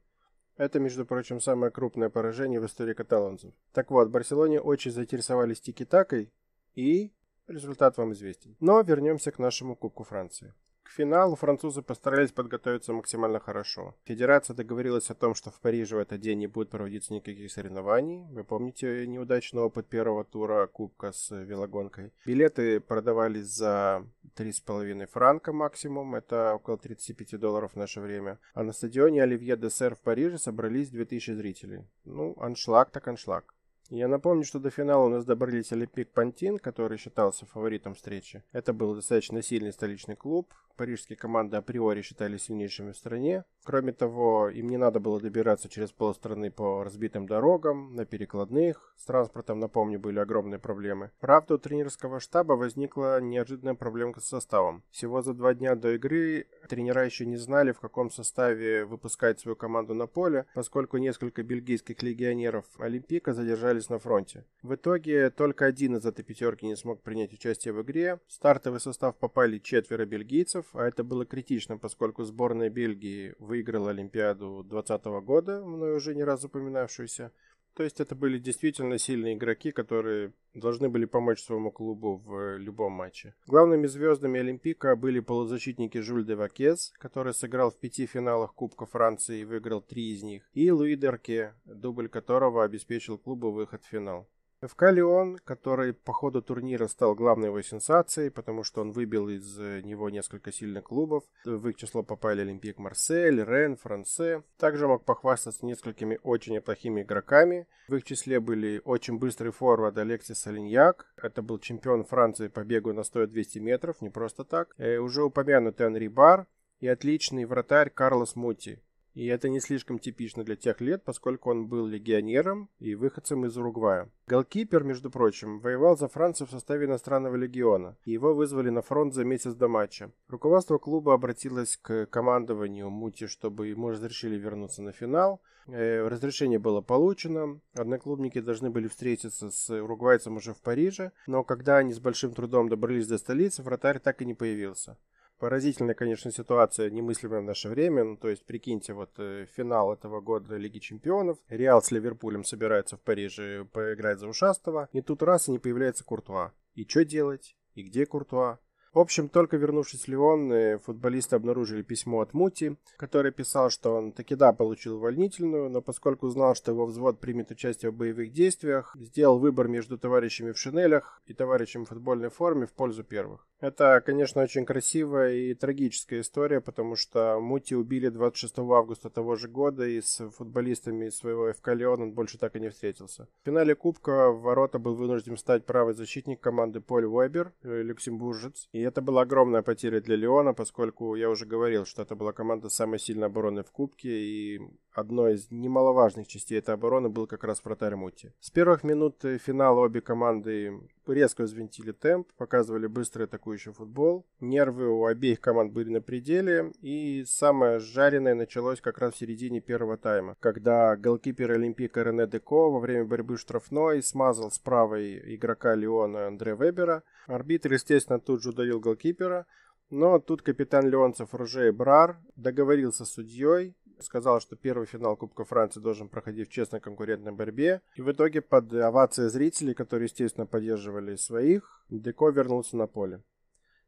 Это, 0.57 0.79
между 0.79 1.05
прочим, 1.05 1.41
самое 1.41 1.73
крупное 1.73 2.11
поражение 2.11 2.61
в 2.61 2.67
истории 2.67 2.95
каталонцев. 2.95 3.53
Так 3.73 3.91
вот, 3.91 4.11
Барселоне 4.11 4.61
очень 4.61 4.93
заинтересовались 4.93 5.61
тики-такой, 5.61 6.33
и 6.75 7.13
результат 7.49 7.97
вам 7.97 8.13
известен. 8.13 8.57
Но 8.61 8.81
вернемся 8.81 9.33
к 9.33 9.39
нашему 9.39 9.75
Кубку 9.75 10.05
Франции. 10.05 10.55
К 10.85 10.91
финалу 10.91 11.35
французы 11.35 11.81
постарались 11.83 12.31
подготовиться 12.31 12.93
максимально 12.93 13.41
хорошо. 13.41 13.95
Федерация 14.05 14.55
договорилась 14.55 15.11
о 15.11 15.15
том, 15.15 15.35
что 15.35 15.51
в 15.51 15.59
Париже 15.61 15.97
в 15.97 15.99
этот 15.99 16.21
день 16.21 16.39
не 16.39 16.47
будет 16.47 16.69
проводиться 16.69 17.15
никаких 17.15 17.51
соревнований. 17.51 18.27
Вы 18.31 18.45
помните 18.45 19.07
неудачный 19.07 19.63
опыт 19.63 19.89
первого 19.89 20.25
тура 20.25 20.67
Кубка 20.67 21.11
с 21.11 21.35
велогонкой? 21.35 22.13
Билеты 22.27 22.81
продавались 22.81 23.47
за 23.47 24.07
3,5 24.37 25.07
франка 25.07 25.53
максимум, 25.53 26.15
это 26.15 26.55
около 26.55 26.77
35 26.77 27.41
долларов 27.41 27.73
в 27.73 27.77
наше 27.77 28.01
время. 28.01 28.39
А 28.53 28.63
на 28.63 28.73
стадионе 28.73 29.23
Оливье 29.23 29.57
де 29.57 29.71
Сер 29.71 29.95
в 29.95 30.01
Париже 30.01 30.37
собрались 30.37 30.91
2000 30.91 31.33
зрителей. 31.33 31.87
Ну, 32.05 32.37
аншлаг 32.39 32.91
так 32.91 33.09
аншлаг. 33.09 33.55
Я 33.91 34.09
напомню, 34.09 34.45
что 34.45 34.59
до 34.59 34.71
финала 34.71 35.05
у 35.05 35.09
нас 35.09 35.27
добрались 35.27 35.71
Олимпик 35.71 36.11
Пантин, 36.11 36.59
который 36.59 36.97
считался 36.97 37.45
фаворитом 37.45 37.95
встречи. 37.95 38.43
Это 38.53 38.73
был 38.73 38.95
достаточно 38.95 39.43
сильный 39.43 39.73
столичный 39.73 40.17
клуб. 40.17 40.55
Парижские 40.77 41.17
команды 41.17 41.57
априори 41.57 42.03
считались 42.03 42.45
сильнейшими 42.45 42.93
в 42.93 42.97
стране. 42.97 43.45
Кроме 43.65 43.93
того, 43.93 44.49
им 44.49 44.69
не 44.69 44.77
надо 44.77 45.01
было 45.01 45.21
добираться 45.21 45.69
через 45.69 45.93
полстраны 45.93 46.51
по 46.51 46.83
разбитым 46.83 47.27
дорогам, 47.27 47.95
на 47.95 48.05
перекладных. 48.05 48.93
С 48.97 49.05
транспортом, 49.07 49.61
напомню, 49.61 49.99
были 49.99 50.19
огромные 50.19 50.59
проблемы. 50.59 51.11
Правда, 51.21 51.55
у 51.55 51.59
тренерского 51.59 52.21
штаба 52.21 52.55
возникла 52.55 53.21
неожиданная 53.21 53.75
проблемка 53.75 54.21
с 54.21 54.27
составом. 54.27 54.83
Всего 54.91 55.23
за 55.23 55.33
два 55.35 55.55
дня 55.55 55.77
до 55.77 55.95
игры 55.95 56.47
тренера 56.69 57.05
еще 57.05 57.25
не 57.25 57.37
знали, 57.37 57.73
в 57.73 57.81
каком 57.81 58.11
составе 58.11 58.85
выпускать 58.85 59.41
свою 59.41 59.57
команду 59.57 59.95
на 59.95 60.07
поле, 60.07 60.47
поскольку 60.55 60.99
несколько 60.99 61.43
бельгийских 61.43 62.03
легионеров 62.03 62.65
Олимпика 62.79 63.33
задержались 63.33 63.89
на 63.89 63.99
фронте. 63.99 64.45
В 64.63 64.75
итоге 64.75 65.31
только 65.31 65.67
один 65.67 65.97
из 65.97 66.05
этой 66.05 66.25
пятерки 66.25 66.67
не 66.67 66.77
смог 66.77 67.03
принять 67.03 67.33
участие 67.33 67.73
в 67.73 67.83
игре. 67.83 68.21
В 68.27 68.33
стартовый 68.33 68.81
состав 68.81 69.17
попали 69.17 69.59
четверо 69.59 70.05
бельгийцев, 70.05 70.64
шансов, 70.65 70.77
а 70.77 70.87
это 70.87 71.05
было 71.05 71.25
критично, 71.25 71.79
поскольку 71.79 72.25
сборная 72.25 72.71
Бельгии 72.71 73.35
выиграла 73.39 73.91
Олимпиаду 73.91 74.65
2020 74.65 75.05
года, 75.25 75.65
мной 75.65 75.97
уже 75.97 76.15
не 76.15 76.25
раз 76.25 76.45
упоминавшуюся. 76.45 77.33
То 77.75 77.83
есть 77.83 78.01
это 78.01 78.15
были 78.15 78.39
действительно 78.39 78.99
сильные 78.99 79.35
игроки, 79.35 79.73
которые 79.73 80.33
должны 80.55 80.89
были 80.89 81.07
помочь 81.07 81.43
своему 81.43 81.73
клубу 81.73 82.23
в 82.25 82.57
любом 82.57 82.93
матче. 82.93 83.35
Главными 83.49 83.89
звездами 83.89 84.39
Олимпика 84.39 84.95
были 84.95 85.19
полузащитники 85.19 85.99
Жюль 85.99 86.25
де 86.25 86.37
Вакез, 86.37 86.93
который 86.99 87.35
сыграл 87.35 87.71
в 87.71 87.81
пяти 87.81 88.07
финалах 88.07 88.55
Кубка 88.55 88.87
Франции 88.87 89.41
и 89.41 89.45
выиграл 89.45 89.81
три 89.81 90.13
из 90.13 90.23
них, 90.23 90.49
и 90.55 90.71
Луи 90.71 90.95
Дерке, 90.95 91.55
дубль 91.65 92.09
которого 92.09 92.63
обеспечил 92.63 93.19
клубу 93.19 93.51
выход 93.51 93.83
в 93.83 93.89
финал. 93.89 94.29
ФК 94.67 94.85
Леон, 94.91 95.39
который 95.45 95.93
по 95.93 96.13
ходу 96.13 96.43
турнира 96.43 96.87
стал 96.87 97.15
главной 97.15 97.49
его 97.49 97.61
сенсацией, 97.63 98.31
потому 98.31 98.65
что 98.65 98.81
он 98.81 98.93
выбил 98.93 99.29
из 99.29 99.59
э, 99.59 99.81
него 99.83 100.11
несколько 100.11 100.53
сильных 100.53 100.85
клубов. 100.85 101.25
В 101.45 101.69
их 101.69 101.77
число 101.77 102.03
попали 102.03 102.41
Олимпик 102.41 102.79
Марсель, 102.79 103.43
Рен, 103.45 103.77
Франце. 103.77 104.43
Также 104.59 104.87
мог 104.87 105.05
похвастаться 105.05 105.65
несколькими 105.67 106.19
очень 106.23 106.55
неплохими 106.55 107.03
игроками. 107.03 107.67
В 107.89 107.97
их 107.97 108.05
числе 108.05 108.41
были 108.41 108.81
очень 108.85 109.19
быстрый 109.19 109.53
форвард 109.53 109.99
Алексис 109.99 110.47
Алиньяк. 110.47 111.07
Это 111.17 111.43
был 111.43 111.59
чемпион 111.59 112.05
Франции 112.05 112.49
по 112.49 112.65
бегу 112.65 112.93
на 112.93 113.01
100-200 113.01 113.61
метров, 113.61 114.01
не 114.01 114.11
просто 114.11 114.45
так. 114.45 114.75
И 114.79 114.83
э, 114.83 114.99
уже 114.99 115.23
упомянутый 115.23 115.87
Анри 115.87 116.09
Бар 116.09 116.47
и 116.81 116.89
отличный 116.89 117.45
вратарь 117.45 117.91
Карлос 117.91 118.37
Мути. 118.37 118.84
И 119.15 119.27
это 119.27 119.49
не 119.49 119.61
слишком 119.61 119.99
типично 119.99 120.43
для 120.43 120.57
тех 120.57 120.81
лет, 120.81 121.05
поскольку 121.05 121.51
он 121.51 121.67
был 121.67 121.87
легионером 121.87 122.69
и 122.81 122.97
выходцем 122.97 123.47
из 123.47 123.57
Уругвая. 123.57 124.11
Голкипер, 124.27 124.83
между 124.83 125.11
прочим, 125.11 125.61
воевал 125.61 125.97
за 125.97 126.09
Францию 126.09 126.49
в 126.49 126.51
составе 126.51 126.87
иностранного 126.87 127.37
легиона, 127.37 127.97
и 128.05 128.11
его 128.11 128.35
вызвали 128.35 128.71
на 128.71 128.83
фронт 128.83 129.15
за 129.15 129.25
месяц 129.25 129.55
до 129.55 129.69
матча. 129.69 130.11
Руководство 130.29 130.79
клуба 130.79 131.15
обратилось 131.15 131.77
к 131.77 132.07
командованию 132.07 132.91
Мути, 132.91 133.27
чтобы 133.27 133.69
ему 133.69 133.91
разрешили 133.91 134.37
вернуться 134.37 134.83
на 134.83 134.91
финал. 134.93 135.41
Э, 135.67 136.07
разрешение 136.09 136.59
было 136.59 136.81
получено, 136.81 137.61
одноклубники 137.75 138.41
должны 138.41 138.71
были 138.71 138.89
встретиться 138.89 139.51
с 139.51 139.71
уругвайцем 139.71 140.37
уже 140.37 140.53
в 140.53 140.61
Париже, 140.61 141.13
но 141.27 141.45
когда 141.45 141.79
они 141.79 141.93
с 141.93 142.01
большим 142.01 142.35
трудом 142.35 142.69
добрались 142.69 143.07
до 143.07 143.17
столицы, 143.19 143.63
вратарь 143.63 144.01
так 144.01 144.21
и 144.21 144.27
не 144.27 144.35
появился. 144.35 144.99
Поразительная, 145.39 145.95
конечно, 145.95 146.31
ситуация, 146.31 146.91
немыслимая 146.91 147.41
в 147.41 147.45
наше 147.45 147.69
время. 147.69 148.05
Ну, 148.05 148.17
то 148.17 148.29
есть, 148.29 148.45
прикиньте, 148.47 148.93
вот 148.93 149.11
э, 149.19 149.47
финал 149.55 149.93
этого 149.93 150.21
года 150.21 150.57
Лиги 150.57 150.79
Чемпионов. 150.79 151.39
Реал 151.49 151.83
с 151.83 151.91
Ливерпулем 151.91 152.45
собираются 152.45 152.97
в 152.97 153.01
Париже 153.01 153.65
поиграть 153.73 154.21
за 154.21 154.29
ушастого. 154.29 154.89
И 154.93 155.03
тут 155.03 155.23
раз 155.23 155.49
и 155.49 155.51
не 155.51 155.59
появляется 155.59 156.05
Куртуа. 156.05 156.53
И 156.75 156.87
что 156.89 157.05
делать? 157.05 157.57
И 157.75 157.83
где 157.83 158.07
Куртуа? 158.07 158.59
В 158.95 159.01
общем, 159.01 159.29
только 159.29 159.57
вернувшись 159.57 160.05
в 160.05 160.09
Лион, 160.09 160.53
э, 160.53 160.79
футболисты 160.79 161.35
обнаружили 161.35 161.83
письмо 161.83 162.21
от 162.21 162.33
Мути, 162.33 162.77
который 162.97 163.33
писал, 163.33 163.69
что 163.69 163.97
он 163.97 164.13
таки 164.13 164.37
да 164.37 164.53
получил 164.53 164.99
увольнительную, 164.99 165.69
но 165.69 165.83
поскольку 165.83 166.29
знал, 166.29 166.55
что 166.55 166.71
его 166.71 166.87
взвод 166.87 167.19
примет 167.19 167.51
участие 167.51 167.91
в 167.91 167.97
боевых 167.97 168.31
действиях, 168.31 168.95
сделал 168.97 169.41
выбор 169.41 169.67
между 169.67 169.99
товарищами 169.99 170.53
в 170.53 170.59
шинелях 170.59 171.21
и 171.27 171.35
товарищами 171.35 171.85
в 171.85 171.89
футбольной 171.89 172.29
форме 172.29 172.67
в 172.67 172.73
пользу 172.73 173.03
первых. 173.03 173.49
Это, 173.65 174.01
конечно, 174.05 174.43
очень 174.43 174.67
красивая 174.67 175.33
и 175.33 175.55
трагическая 175.55 176.21
история, 176.21 176.61
потому 176.61 176.95
что 176.97 177.41
Мути 177.41 177.75
убили 177.75 178.11
26 178.11 178.59
августа 178.59 179.11
того 179.11 179.35
же 179.37 179.49
года, 179.49 179.87
и 179.87 180.01
с 180.03 180.29
футболистами 180.31 181.09
своего 181.09 181.53
ФК 181.53 181.69
Леон 181.69 182.03
он 182.03 182.13
больше 182.13 182.39
так 182.39 182.55
и 182.57 182.61
не 182.61 182.69
встретился. 182.69 183.27
В 183.43 183.47
финале 183.47 183.75
Кубка 183.75 184.31
в 184.31 184.43
ворота 184.43 184.79
был 184.79 184.95
вынужден 184.95 185.37
стать 185.37 185.65
правый 185.65 185.95
защитник 185.95 186.41
команды 186.41 186.81
Поль 186.81 187.07
Уэбер, 187.07 187.53
э, 187.63 187.83
люксембуржец. 187.83 188.69
И 188.73 188.84
это 188.85 189.03
была 189.03 189.23
огромная 189.23 189.63
потеря 189.63 190.01
для 190.01 190.17
Леона, 190.17 190.55
поскольку 190.55 191.15
я 191.15 191.31
уже 191.31 191.47
говорил, 191.47 191.85
что 191.85 192.03
это 192.03 192.15
была 192.15 192.33
команда 192.33 192.69
самой 192.69 192.99
сильной 192.99 193.27
обороны 193.27 193.63
в 193.63 193.71
Кубке, 193.71 194.09
и 194.09 194.61
одной 194.93 195.35
из 195.35 195.51
немаловажных 195.51 196.27
частей 196.27 196.59
этой 196.59 196.75
обороны 196.75 197.09
был 197.09 197.27
как 197.27 197.45
раз 197.45 197.65
вратарь 197.65 197.97
Мути. 197.97 198.33
С 198.41 198.51
первых 198.51 198.85
минут 198.85 199.25
финала 199.41 199.81
обе 199.81 200.01
команды 200.01 200.81
резко 201.13 201.45
взвинтили 201.45 201.93
темп, 201.93 202.33
показывали 202.37 202.87
быстрый 202.87 203.25
атакующий 203.25 203.73
футбол. 203.73 204.27
Нервы 204.41 204.89
у 204.89 205.07
обеих 205.07 205.41
команд 205.41 205.73
были 205.73 205.91
на 205.91 206.01
пределе, 206.01 206.73
и 206.81 207.25
самое 207.27 207.79
жареное 207.79 208.35
началось 208.35 208.81
как 208.81 208.99
раз 208.99 209.15
в 209.15 209.19
середине 209.19 209.61
первого 209.61 209.97
тайма, 209.97 210.37
когда 210.41 210.97
голкипер 210.97 211.53
Олимпика 211.53 212.03
Рене 212.03 212.27
Деко 212.27 212.71
во 212.71 212.81
время 212.81 213.05
борьбы 213.05 213.37
штрафной 213.37 214.03
смазал 214.03 214.51
с 214.51 214.59
правой 214.59 215.35
игрока 215.35 215.75
Леона 215.75 216.27
Андре 216.27 216.55
Вебера. 216.55 217.03
Арбитр, 217.27 217.73
естественно, 217.73 218.19
тут 218.19 218.43
же 218.43 218.51
ударил 218.51 218.81
голкипера, 218.81 219.47
но 219.91 220.19
тут 220.19 220.43
капитан 220.43 220.89
Леонцев 220.89 221.35
Роже 221.35 221.73
Брар 221.73 222.19
договорился 222.37 223.05
с 223.05 223.13
судьей, 223.13 223.77
сказал, 224.01 224.41
что 224.41 224.57
первый 224.57 224.87
финал 224.87 225.17
Кубка 225.17 225.45
Франции 225.45 225.81
должен 225.81 226.09
проходить 226.09 226.49
в 226.49 226.53
честной 226.53 226.81
конкурентной 226.81 227.33
борьбе. 227.33 227.83
И 227.97 228.03
в 228.03 228.11
итоге 228.11 228.41
под 228.41 228.73
овацией 228.73 229.29
зрителей, 229.29 229.75
которые, 229.75 230.07
естественно, 230.07 230.47
поддерживали 230.47 231.17
своих, 231.17 231.85
Деко 231.89 232.29
вернулся 232.31 232.77
на 232.77 232.87
поле. 232.87 233.23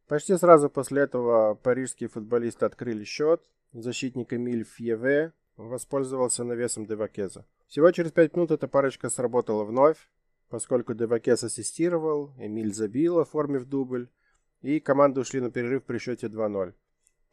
Почти 0.09 0.37
сразу 0.37 0.71
после 0.71 1.03
этого 1.03 1.55
парижские 1.55 2.09
футболисты 2.09 2.65
открыли 2.65 3.05
счет. 3.05 3.43
Защитник 3.73 4.33
Эмиль 4.33 4.65
Фьеве 4.65 5.33
воспользовался 5.57 6.45
навесом 6.45 6.87
Девакеза. 6.87 7.45
Всего 7.67 7.91
через 7.91 8.13
5 8.13 8.37
минут 8.37 8.51
эта 8.53 8.69
парочка 8.69 9.11
сработала 9.11 9.65
вновь, 9.65 9.99
поскольку 10.49 10.95
Девакез 10.95 11.43
ассистировал, 11.43 12.33
Эмиль 12.39 12.73
забил, 12.73 13.19
оформив 13.19 13.65
дубль, 13.65 14.09
и 14.63 14.81
команды 14.81 15.21
ушли 15.21 15.41
на 15.41 15.51
перерыв 15.51 15.85
при 15.85 15.99
счете 15.99 16.29
2-0. 16.29 16.75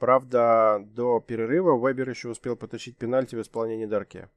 Правда, 0.03 0.83
до 0.85 1.21
перерыва 1.21 1.77
Вебер 1.77 2.09
еще 2.09 2.27
успел 2.27 2.57
потащить 2.57 2.97
пенальти 2.97 3.35
в 3.35 3.41
исполнении 3.41 3.85
Дарке. 3.85 4.27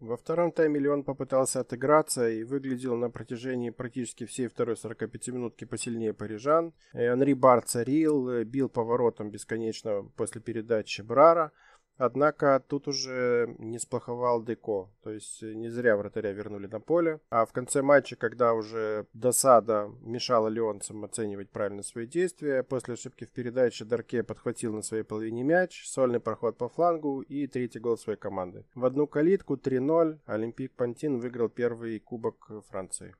Во 0.00 0.16
втором 0.16 0.50
тайме 0.50 0.80
Леон 0.80 1.04
попытался 1.04 1.60
отыграться 1.60 2.28
и 2.28 2.42
выглядел 2.42 2.96
на 2.96 3.10
протяжении 3.10 3.70
практически 3.70 4.26
всей 4.26 4.48
второй 4.48 4.76
45 4.76 5.28
минутки 5.28 5.66
посильнее 5.66 6.14
парижан. 6.14 6.74
Анри 6.92 7.32
Бар 7.32 7.62
царил, 7.62 8.42
бил 8.42 8.68
поворотом 8.68 9.30
бесконечно 9.30 10.02
после 10.16 10.40
передачи 10.40 11.02
Брара. 11.02 11.52
Однако 11.96 12.62
тут 12.66 12.88
уже 12.88 13.54
не 13.58 13.78
сплоховал 13.78 14.42
Деко, 14.42 14.90
то 15.02 15.10
есть 15.10 15.42
не 15.42 15.68
зря 15.68 15.96
вратаря 15.96 16.32
вернули 16.32 16.66
на 16.66 16.80
поле. 16.80 17.20
А 17.30 17.46
в 17.46 17.52
конце 17.52 17.82
матча, 17.82 18.16
когда 18.16 18.52
уже 18.54 19.06
досада 19.12 19.90
мешала 20.00 20.48
леонцам 20.48 21.04
оценивать 21.04 21.50
правильно 21.50 21.82
свои 21.82 22.06
действия, 22.06 22.64
после 22.64 22.94
ошибки 22.94 23.24
в 23.24 23.30
передаче 23.30 23.84
Дарке 23.84 24.24
подхватил 24.24 24.74
на 24.74 24.82
своей 24.82 25.04
половине 25.04 25.44
мяч, 25.44 25.86
сольный 25.86 26.20
проход 26.20 26.58
по 26.58 26.68
флангу 26.68 27.20
и 27.20 27.46
третий 27.46 27.78
гол 27.78 27.96
своей 27.96 28.18
команды. 28.18 28.64
В 28.74 28.84
одну 28.84 29.06
калитку 29.06 29.54
3-0 29.54 30.18
Олимпик 30.26 30.72
Пантин 30.74 31.18
выиграл 31.18 31.48
первый 31.48 32.00
кубок 32.00 32.50
Франции. 32.68 33.14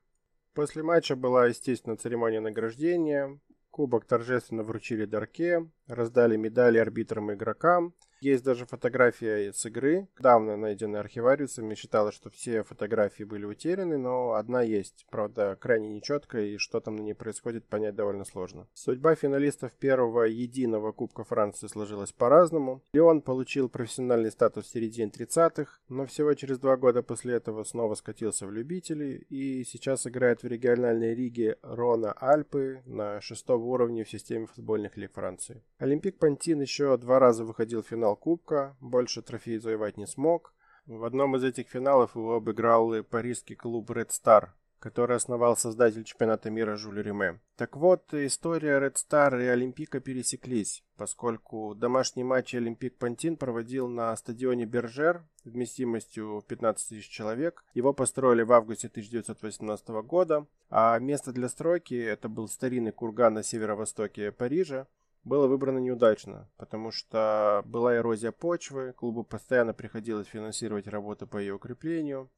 После 0.53 0.83
матча 0.83 1.15
была, 1.15 1.47
естественно, 1.47 1.95
церемония 1.95 2.41
награждения. 2.41 3.39
Кубок 3.71 4.05
торжественно 4.05 4.63
вручили 4.63 5.05
Дарке, 5.05 5.69
раздали 5.87 6.37
медали 6.37 6.77
арбитрам 6.77 7.31
и 7.31 7.35
игрокам– 7.35 7.93
Есть 8.21 8.43
даже 8.43 8.65
фотография 8.65 9.51
с 9.53 9.65
игры, 9.65 10.07
давно 10.19 10.55
найденная 10.55 11.01
архивариусами. 11.01 11.75
Считалось, 11.75 12.15
что 12.15 12.29
все 12.29 12.63
фотографии 12.63 13.23
были 13.23 13.45
утеряны, 13.45 13.97
но 13.97 14.33
одна 14.33 14.61
есть. 14.61 15.05
Правда, 15.09 15.57
крайне 15.59 15.89
нечеткая, 15.89 16.45
и 16.45 16.57
что 16.57 16.79
там 16.79 16.95
на 16.95 17.01
ней 17.01 17.13
происходит, 17.13 17.65
понять 17.65 17.95
довольно 17.95 18.25
сложно. 18.25 18.67
Судьба 18.73 19.15
финалистов 19.15 19.73
первого 19.73 20.23
единого 20.23 20.91
Кубка 20.91 21.23
Франции 21.23 21.67
сложилась 21.67 22.11
по-разному. 22.11 22.81
Леон 22.93 23.21
получил 23.21 23.69
профессиональный 23.69 24.31
статус 24.31 24.65
в 24.65 24.69
середине 24.69 25.11
30-х, 25.11 25.79
но 25.89 26.05
всего 26.05 26.33
через 26.33 26.59
два 26.59 26.77
года 26.77 27.03
после 27.03 27.35
этого 27.35 27.63
снова 27.63 27.95
скатился 27.95 28.47
в 28.47 28.51
любители 28.51 29.25
и 29.29 29.63
сейчас 29.63 30.07
играет 30.07 30.43
в 30.43 30.47
региональной 30.47 31.13
лиге 31.13 31.57
Рона 31.61 32.13
Альпы 32.13 32.81
на 32.85 33.19
шестом 33.21 33.63
уровне 33.63 34.03
в 34.03 34.09
системе 34.09 34.45
футбольных 34.45 34.97
лиг 34.97 35.13
Франции. 35.13 35.61
Олимпик 35.77 36.17
Пантин 36.17 36.61
еще 36.61 36.95
два 36.97 37.19
раза 37.19 37.43
выходил 37.43 37.83
в 37.83 37.87
финал 37.87 38.04
Кубка, 38.13 38.75
больше 38.81 39.23
трофеев 39.23 39.63
завоевать 39.63 39.97
не 39.97 40.05
смог. 40.05 40.53
В 40.85 41.03
одном 41.03 41.35
из 41.35 41.43
этих 41.43 41.67
финалов 41.69 42.15
его 42.15 42.35
обыграл 42.35 43.03
парижский 43.03 43.55
клуб 43.55 43.89
Red 43.89 44.09
Star, 44.09 44.49
который 44.79 45.15
основал 45.15 45.57
создатель 45.57 46.03
чемпионата 46.03 46.51
мира 46.51 46.75
Жюль 46.75 47.01
Риме. 47.01 47.39
Так 47.55 47.75
вот, 47.75 48.13
история 48.13 48.79
Red 48.79 48.93
Star 48.93 49.41
и 49.41 49.47
Олимпика 49.47 49.99
пересеклись, 49.99 50.83
поскольку 50.95 51.73
домашний 51.73 52.23
матч 52.23 52.53
Олимпик 52.53 52.95
Пантин 52.97 53.35
проводил 53.35 53.87
на 53.87 54.15
стадионе 54.15 54.65
Бержер 54.65 55.23
вместимостью 55.43 56.43
15 56.47 56.89
тысяч 56.89 57.09
человек. 57.09 57.63
Его 57.73 57.93
построили 57.93 58.43
в 58.43 58.51
августе 58.51 58.87
1918 58.87 59.87
года, 60.05 60.45
а 60.69 60.99
место 60.99 61.31
для 61.31 61.49
стройки, 61.49 61.95
это 61.95 62.29
был 62.29 62.47
старинный 62.47 62.91
курган 62.91 63.33
на 63.33 63.41
северо-востоке 63.41 64.31
Парижа, 64.31 64.85
было 65.25 65.47
выбрано 65.47 65.79
неудачно, 65.79 66.49
потому 66.57 66.91
что 66.91 67.63
была 67.65 67.97
эрозия 67.97 68.31
почвы, 68.31 68.93
клубу 68.93 69.23
постоянно 69.23 69.73
приходилось 69.73 70.27
финансировать 70.27 70.87
работы 70.87 71.25
по 71.25 71.37
ее 71.37 71.55
укреплению, 71.55 72.29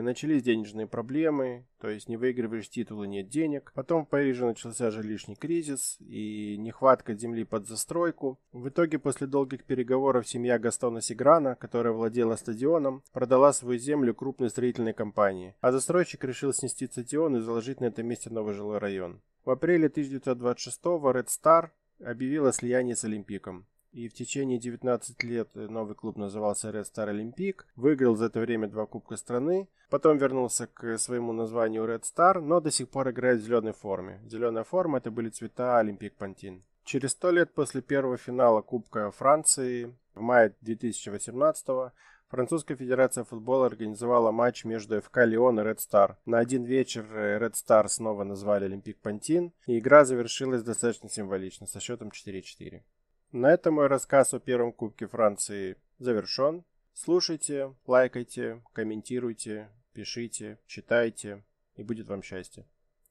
начались 0.00 0.42
денежные 0.42 0.86
проблемы, 0.86 1.66
то 1.78 1.88
есть 1.88 2.08
не 2.08 2.16
выигрываешь 2.16 2.70
титулы, 2.70 3.06
нет 3.06 3.28
денег. 3.28 3.72
Потом 3.74 4.06
в 4.06 4.08
Париже 4.08 4.46
начался 4.46 4.90
жилищный 4.90 5.34
кризис 5.34 5.96
и 6.00 6.56
нехватка 6.56 7.14
земли 7.14 7.44
под 7.44 7.66
застройку. 7.68 8.40
В 8.52 8.68
итоге 8.68 8.98
после 8.98 9.26
долгих 9.26 9.64
переговоров 9.64 10.26
семья 10.26 10.58
Гастона 10.58 11.02
Сиграна, 11.02 11.56
которая 11.56 11.92
владела 11.92 12.36
стадионом, 12.36 13.02
продала 13.12 13.52
свою 13.52 13.78
землю 13.78 14.14
крупной 14.14 14.48
строительной 14.48 14.94
компании, 14.94 15.54
а 15.60 15.72
застройщик 15.72 16.24
решил 16.24 16.54
снести 16.54 16.86
стадион 16.86 17.36
и 17.36 17.40
заложить 17.40 17.80
на 17.80 17.86
этом 17.86 18.06
месте 18.06 18.30
новый 18.30 18.54
жилой 18.54 18.78
район. 18.78 19.20
В 19.44 19.50
апреле 19.50 19.88
1926-го 19.88 21.10
Red 21.10 21.26
Star 21.26 21.70
объявил 22.04 22.46
о 22.46 22.52
слиянии 22.52 22.94
с 22.94 23.04
Олимпиком. 23.04 23.66
И 23.92 24.08
в 24.08 24.14
течение 24.14 24.58
19 24.58 25.22
лет 25.22 25.54
новый 25.54 25.94
клуб 25.94 26.16
назывался 26.16 26.70
Red 26.70 26.84
Star 26.84 27.10
Olympic, 27.10 27.64
выиграл 27.76 28.16
за 28.16 28.26
это 28.26 28.40
время 28.40 28.68
два 28.68 28.86
кубка 28.86 29.16
страны, 29.16 29.68
потом 29.90 30.16
вернулся 30.16 30.66
к 30.66 30.96
своему 30.98 31.32
названию 31.32 31.84
Red 31.84 32.02
Star, 32.02 32.40
но 32.40 32.60
до 32.60 32.70
сих 32.70 32.88
пор 32.88 33.10
играет 33.10 33.40
в 33.40 33.44
зеленой 33.44 33.72
форме. 33.72 34.20
Зеленая 34.24 34.64
форма 34.64 34.98
это 34.98 35.10
были 35.10 35.28
цвета 35.28 35.78
Олимпик 35.78 36.14
Пантин. 36.14 36.62
Через 36.84 37.10
сто 37.10 37.30
лет 37.30 37.52
после 37.52 37.82
первого 37.82 38.16
финала 38.16 38.62
Кубка 38.62 39.10
Франции 39.10 39.94
в 40.14 40.20
мае 40.20 40.54
2018 40.62 41.66
года 41.68 41.92
Французская 42.32 42.76
федерация 42.76 43.24
футбола 43.24 43.66
организовала 43.66 44.30
матч 44.30 44.64
между 44.64 45.02
ФК 45.02 45.18
Лион 45.26 45.60
и 45.60 45.62
Red 45.62 45.76
Star. 45.76 46.16
На 46.24 46.38
один 46.38 46.64
вечер 46.64 47.04
Red 47.04 47.52
Star 47.52 47.86
снова 47.88 48.24
назвали 48.24 48.64
Олимпик 48.64 48.98
Пантин, 49.00 49.52
и 49.66 49.78
игра 49.78 50.06
завершилась 50.06 50.62
достаточно 50.62 51.10
символично, 51.10 51.66
со 51.66 51.78
счетом 51.78 52.08
4-4. 52.08 52.84
На 53.32 53.52
этом 53.52 53.74
мой 53.74 53.86
рассказ 53.86 54.32
о 54.32 54.40
первом 54.40 54.72
Кубке 54.72 55.06
Франции 55.08 55.76
завершен. 55.98 56.64
Слушайте, 56.94 57.74
лайкайте, 57.86 58.62
комментируйте, 58.72 59.68
пишите, 59.92 60.58
читайте, 60.66 61.44
и 61.76 61.82
будет 61.82 62.08
вам 62.08 62.22
счастье. 62.22 62.64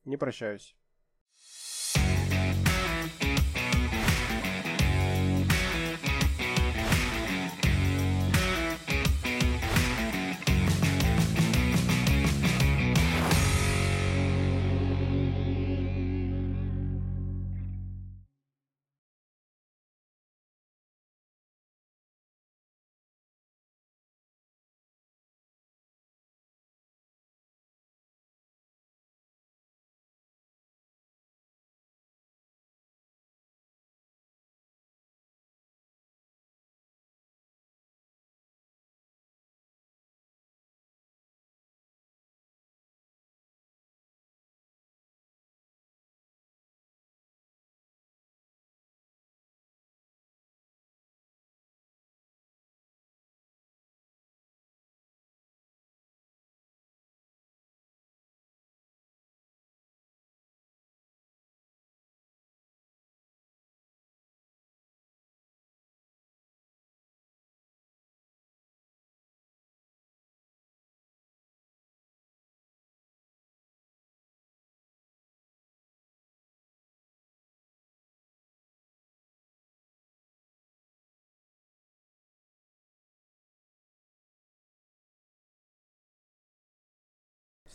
Не 0.03 0.17
прощаюсь. 0.17 0.75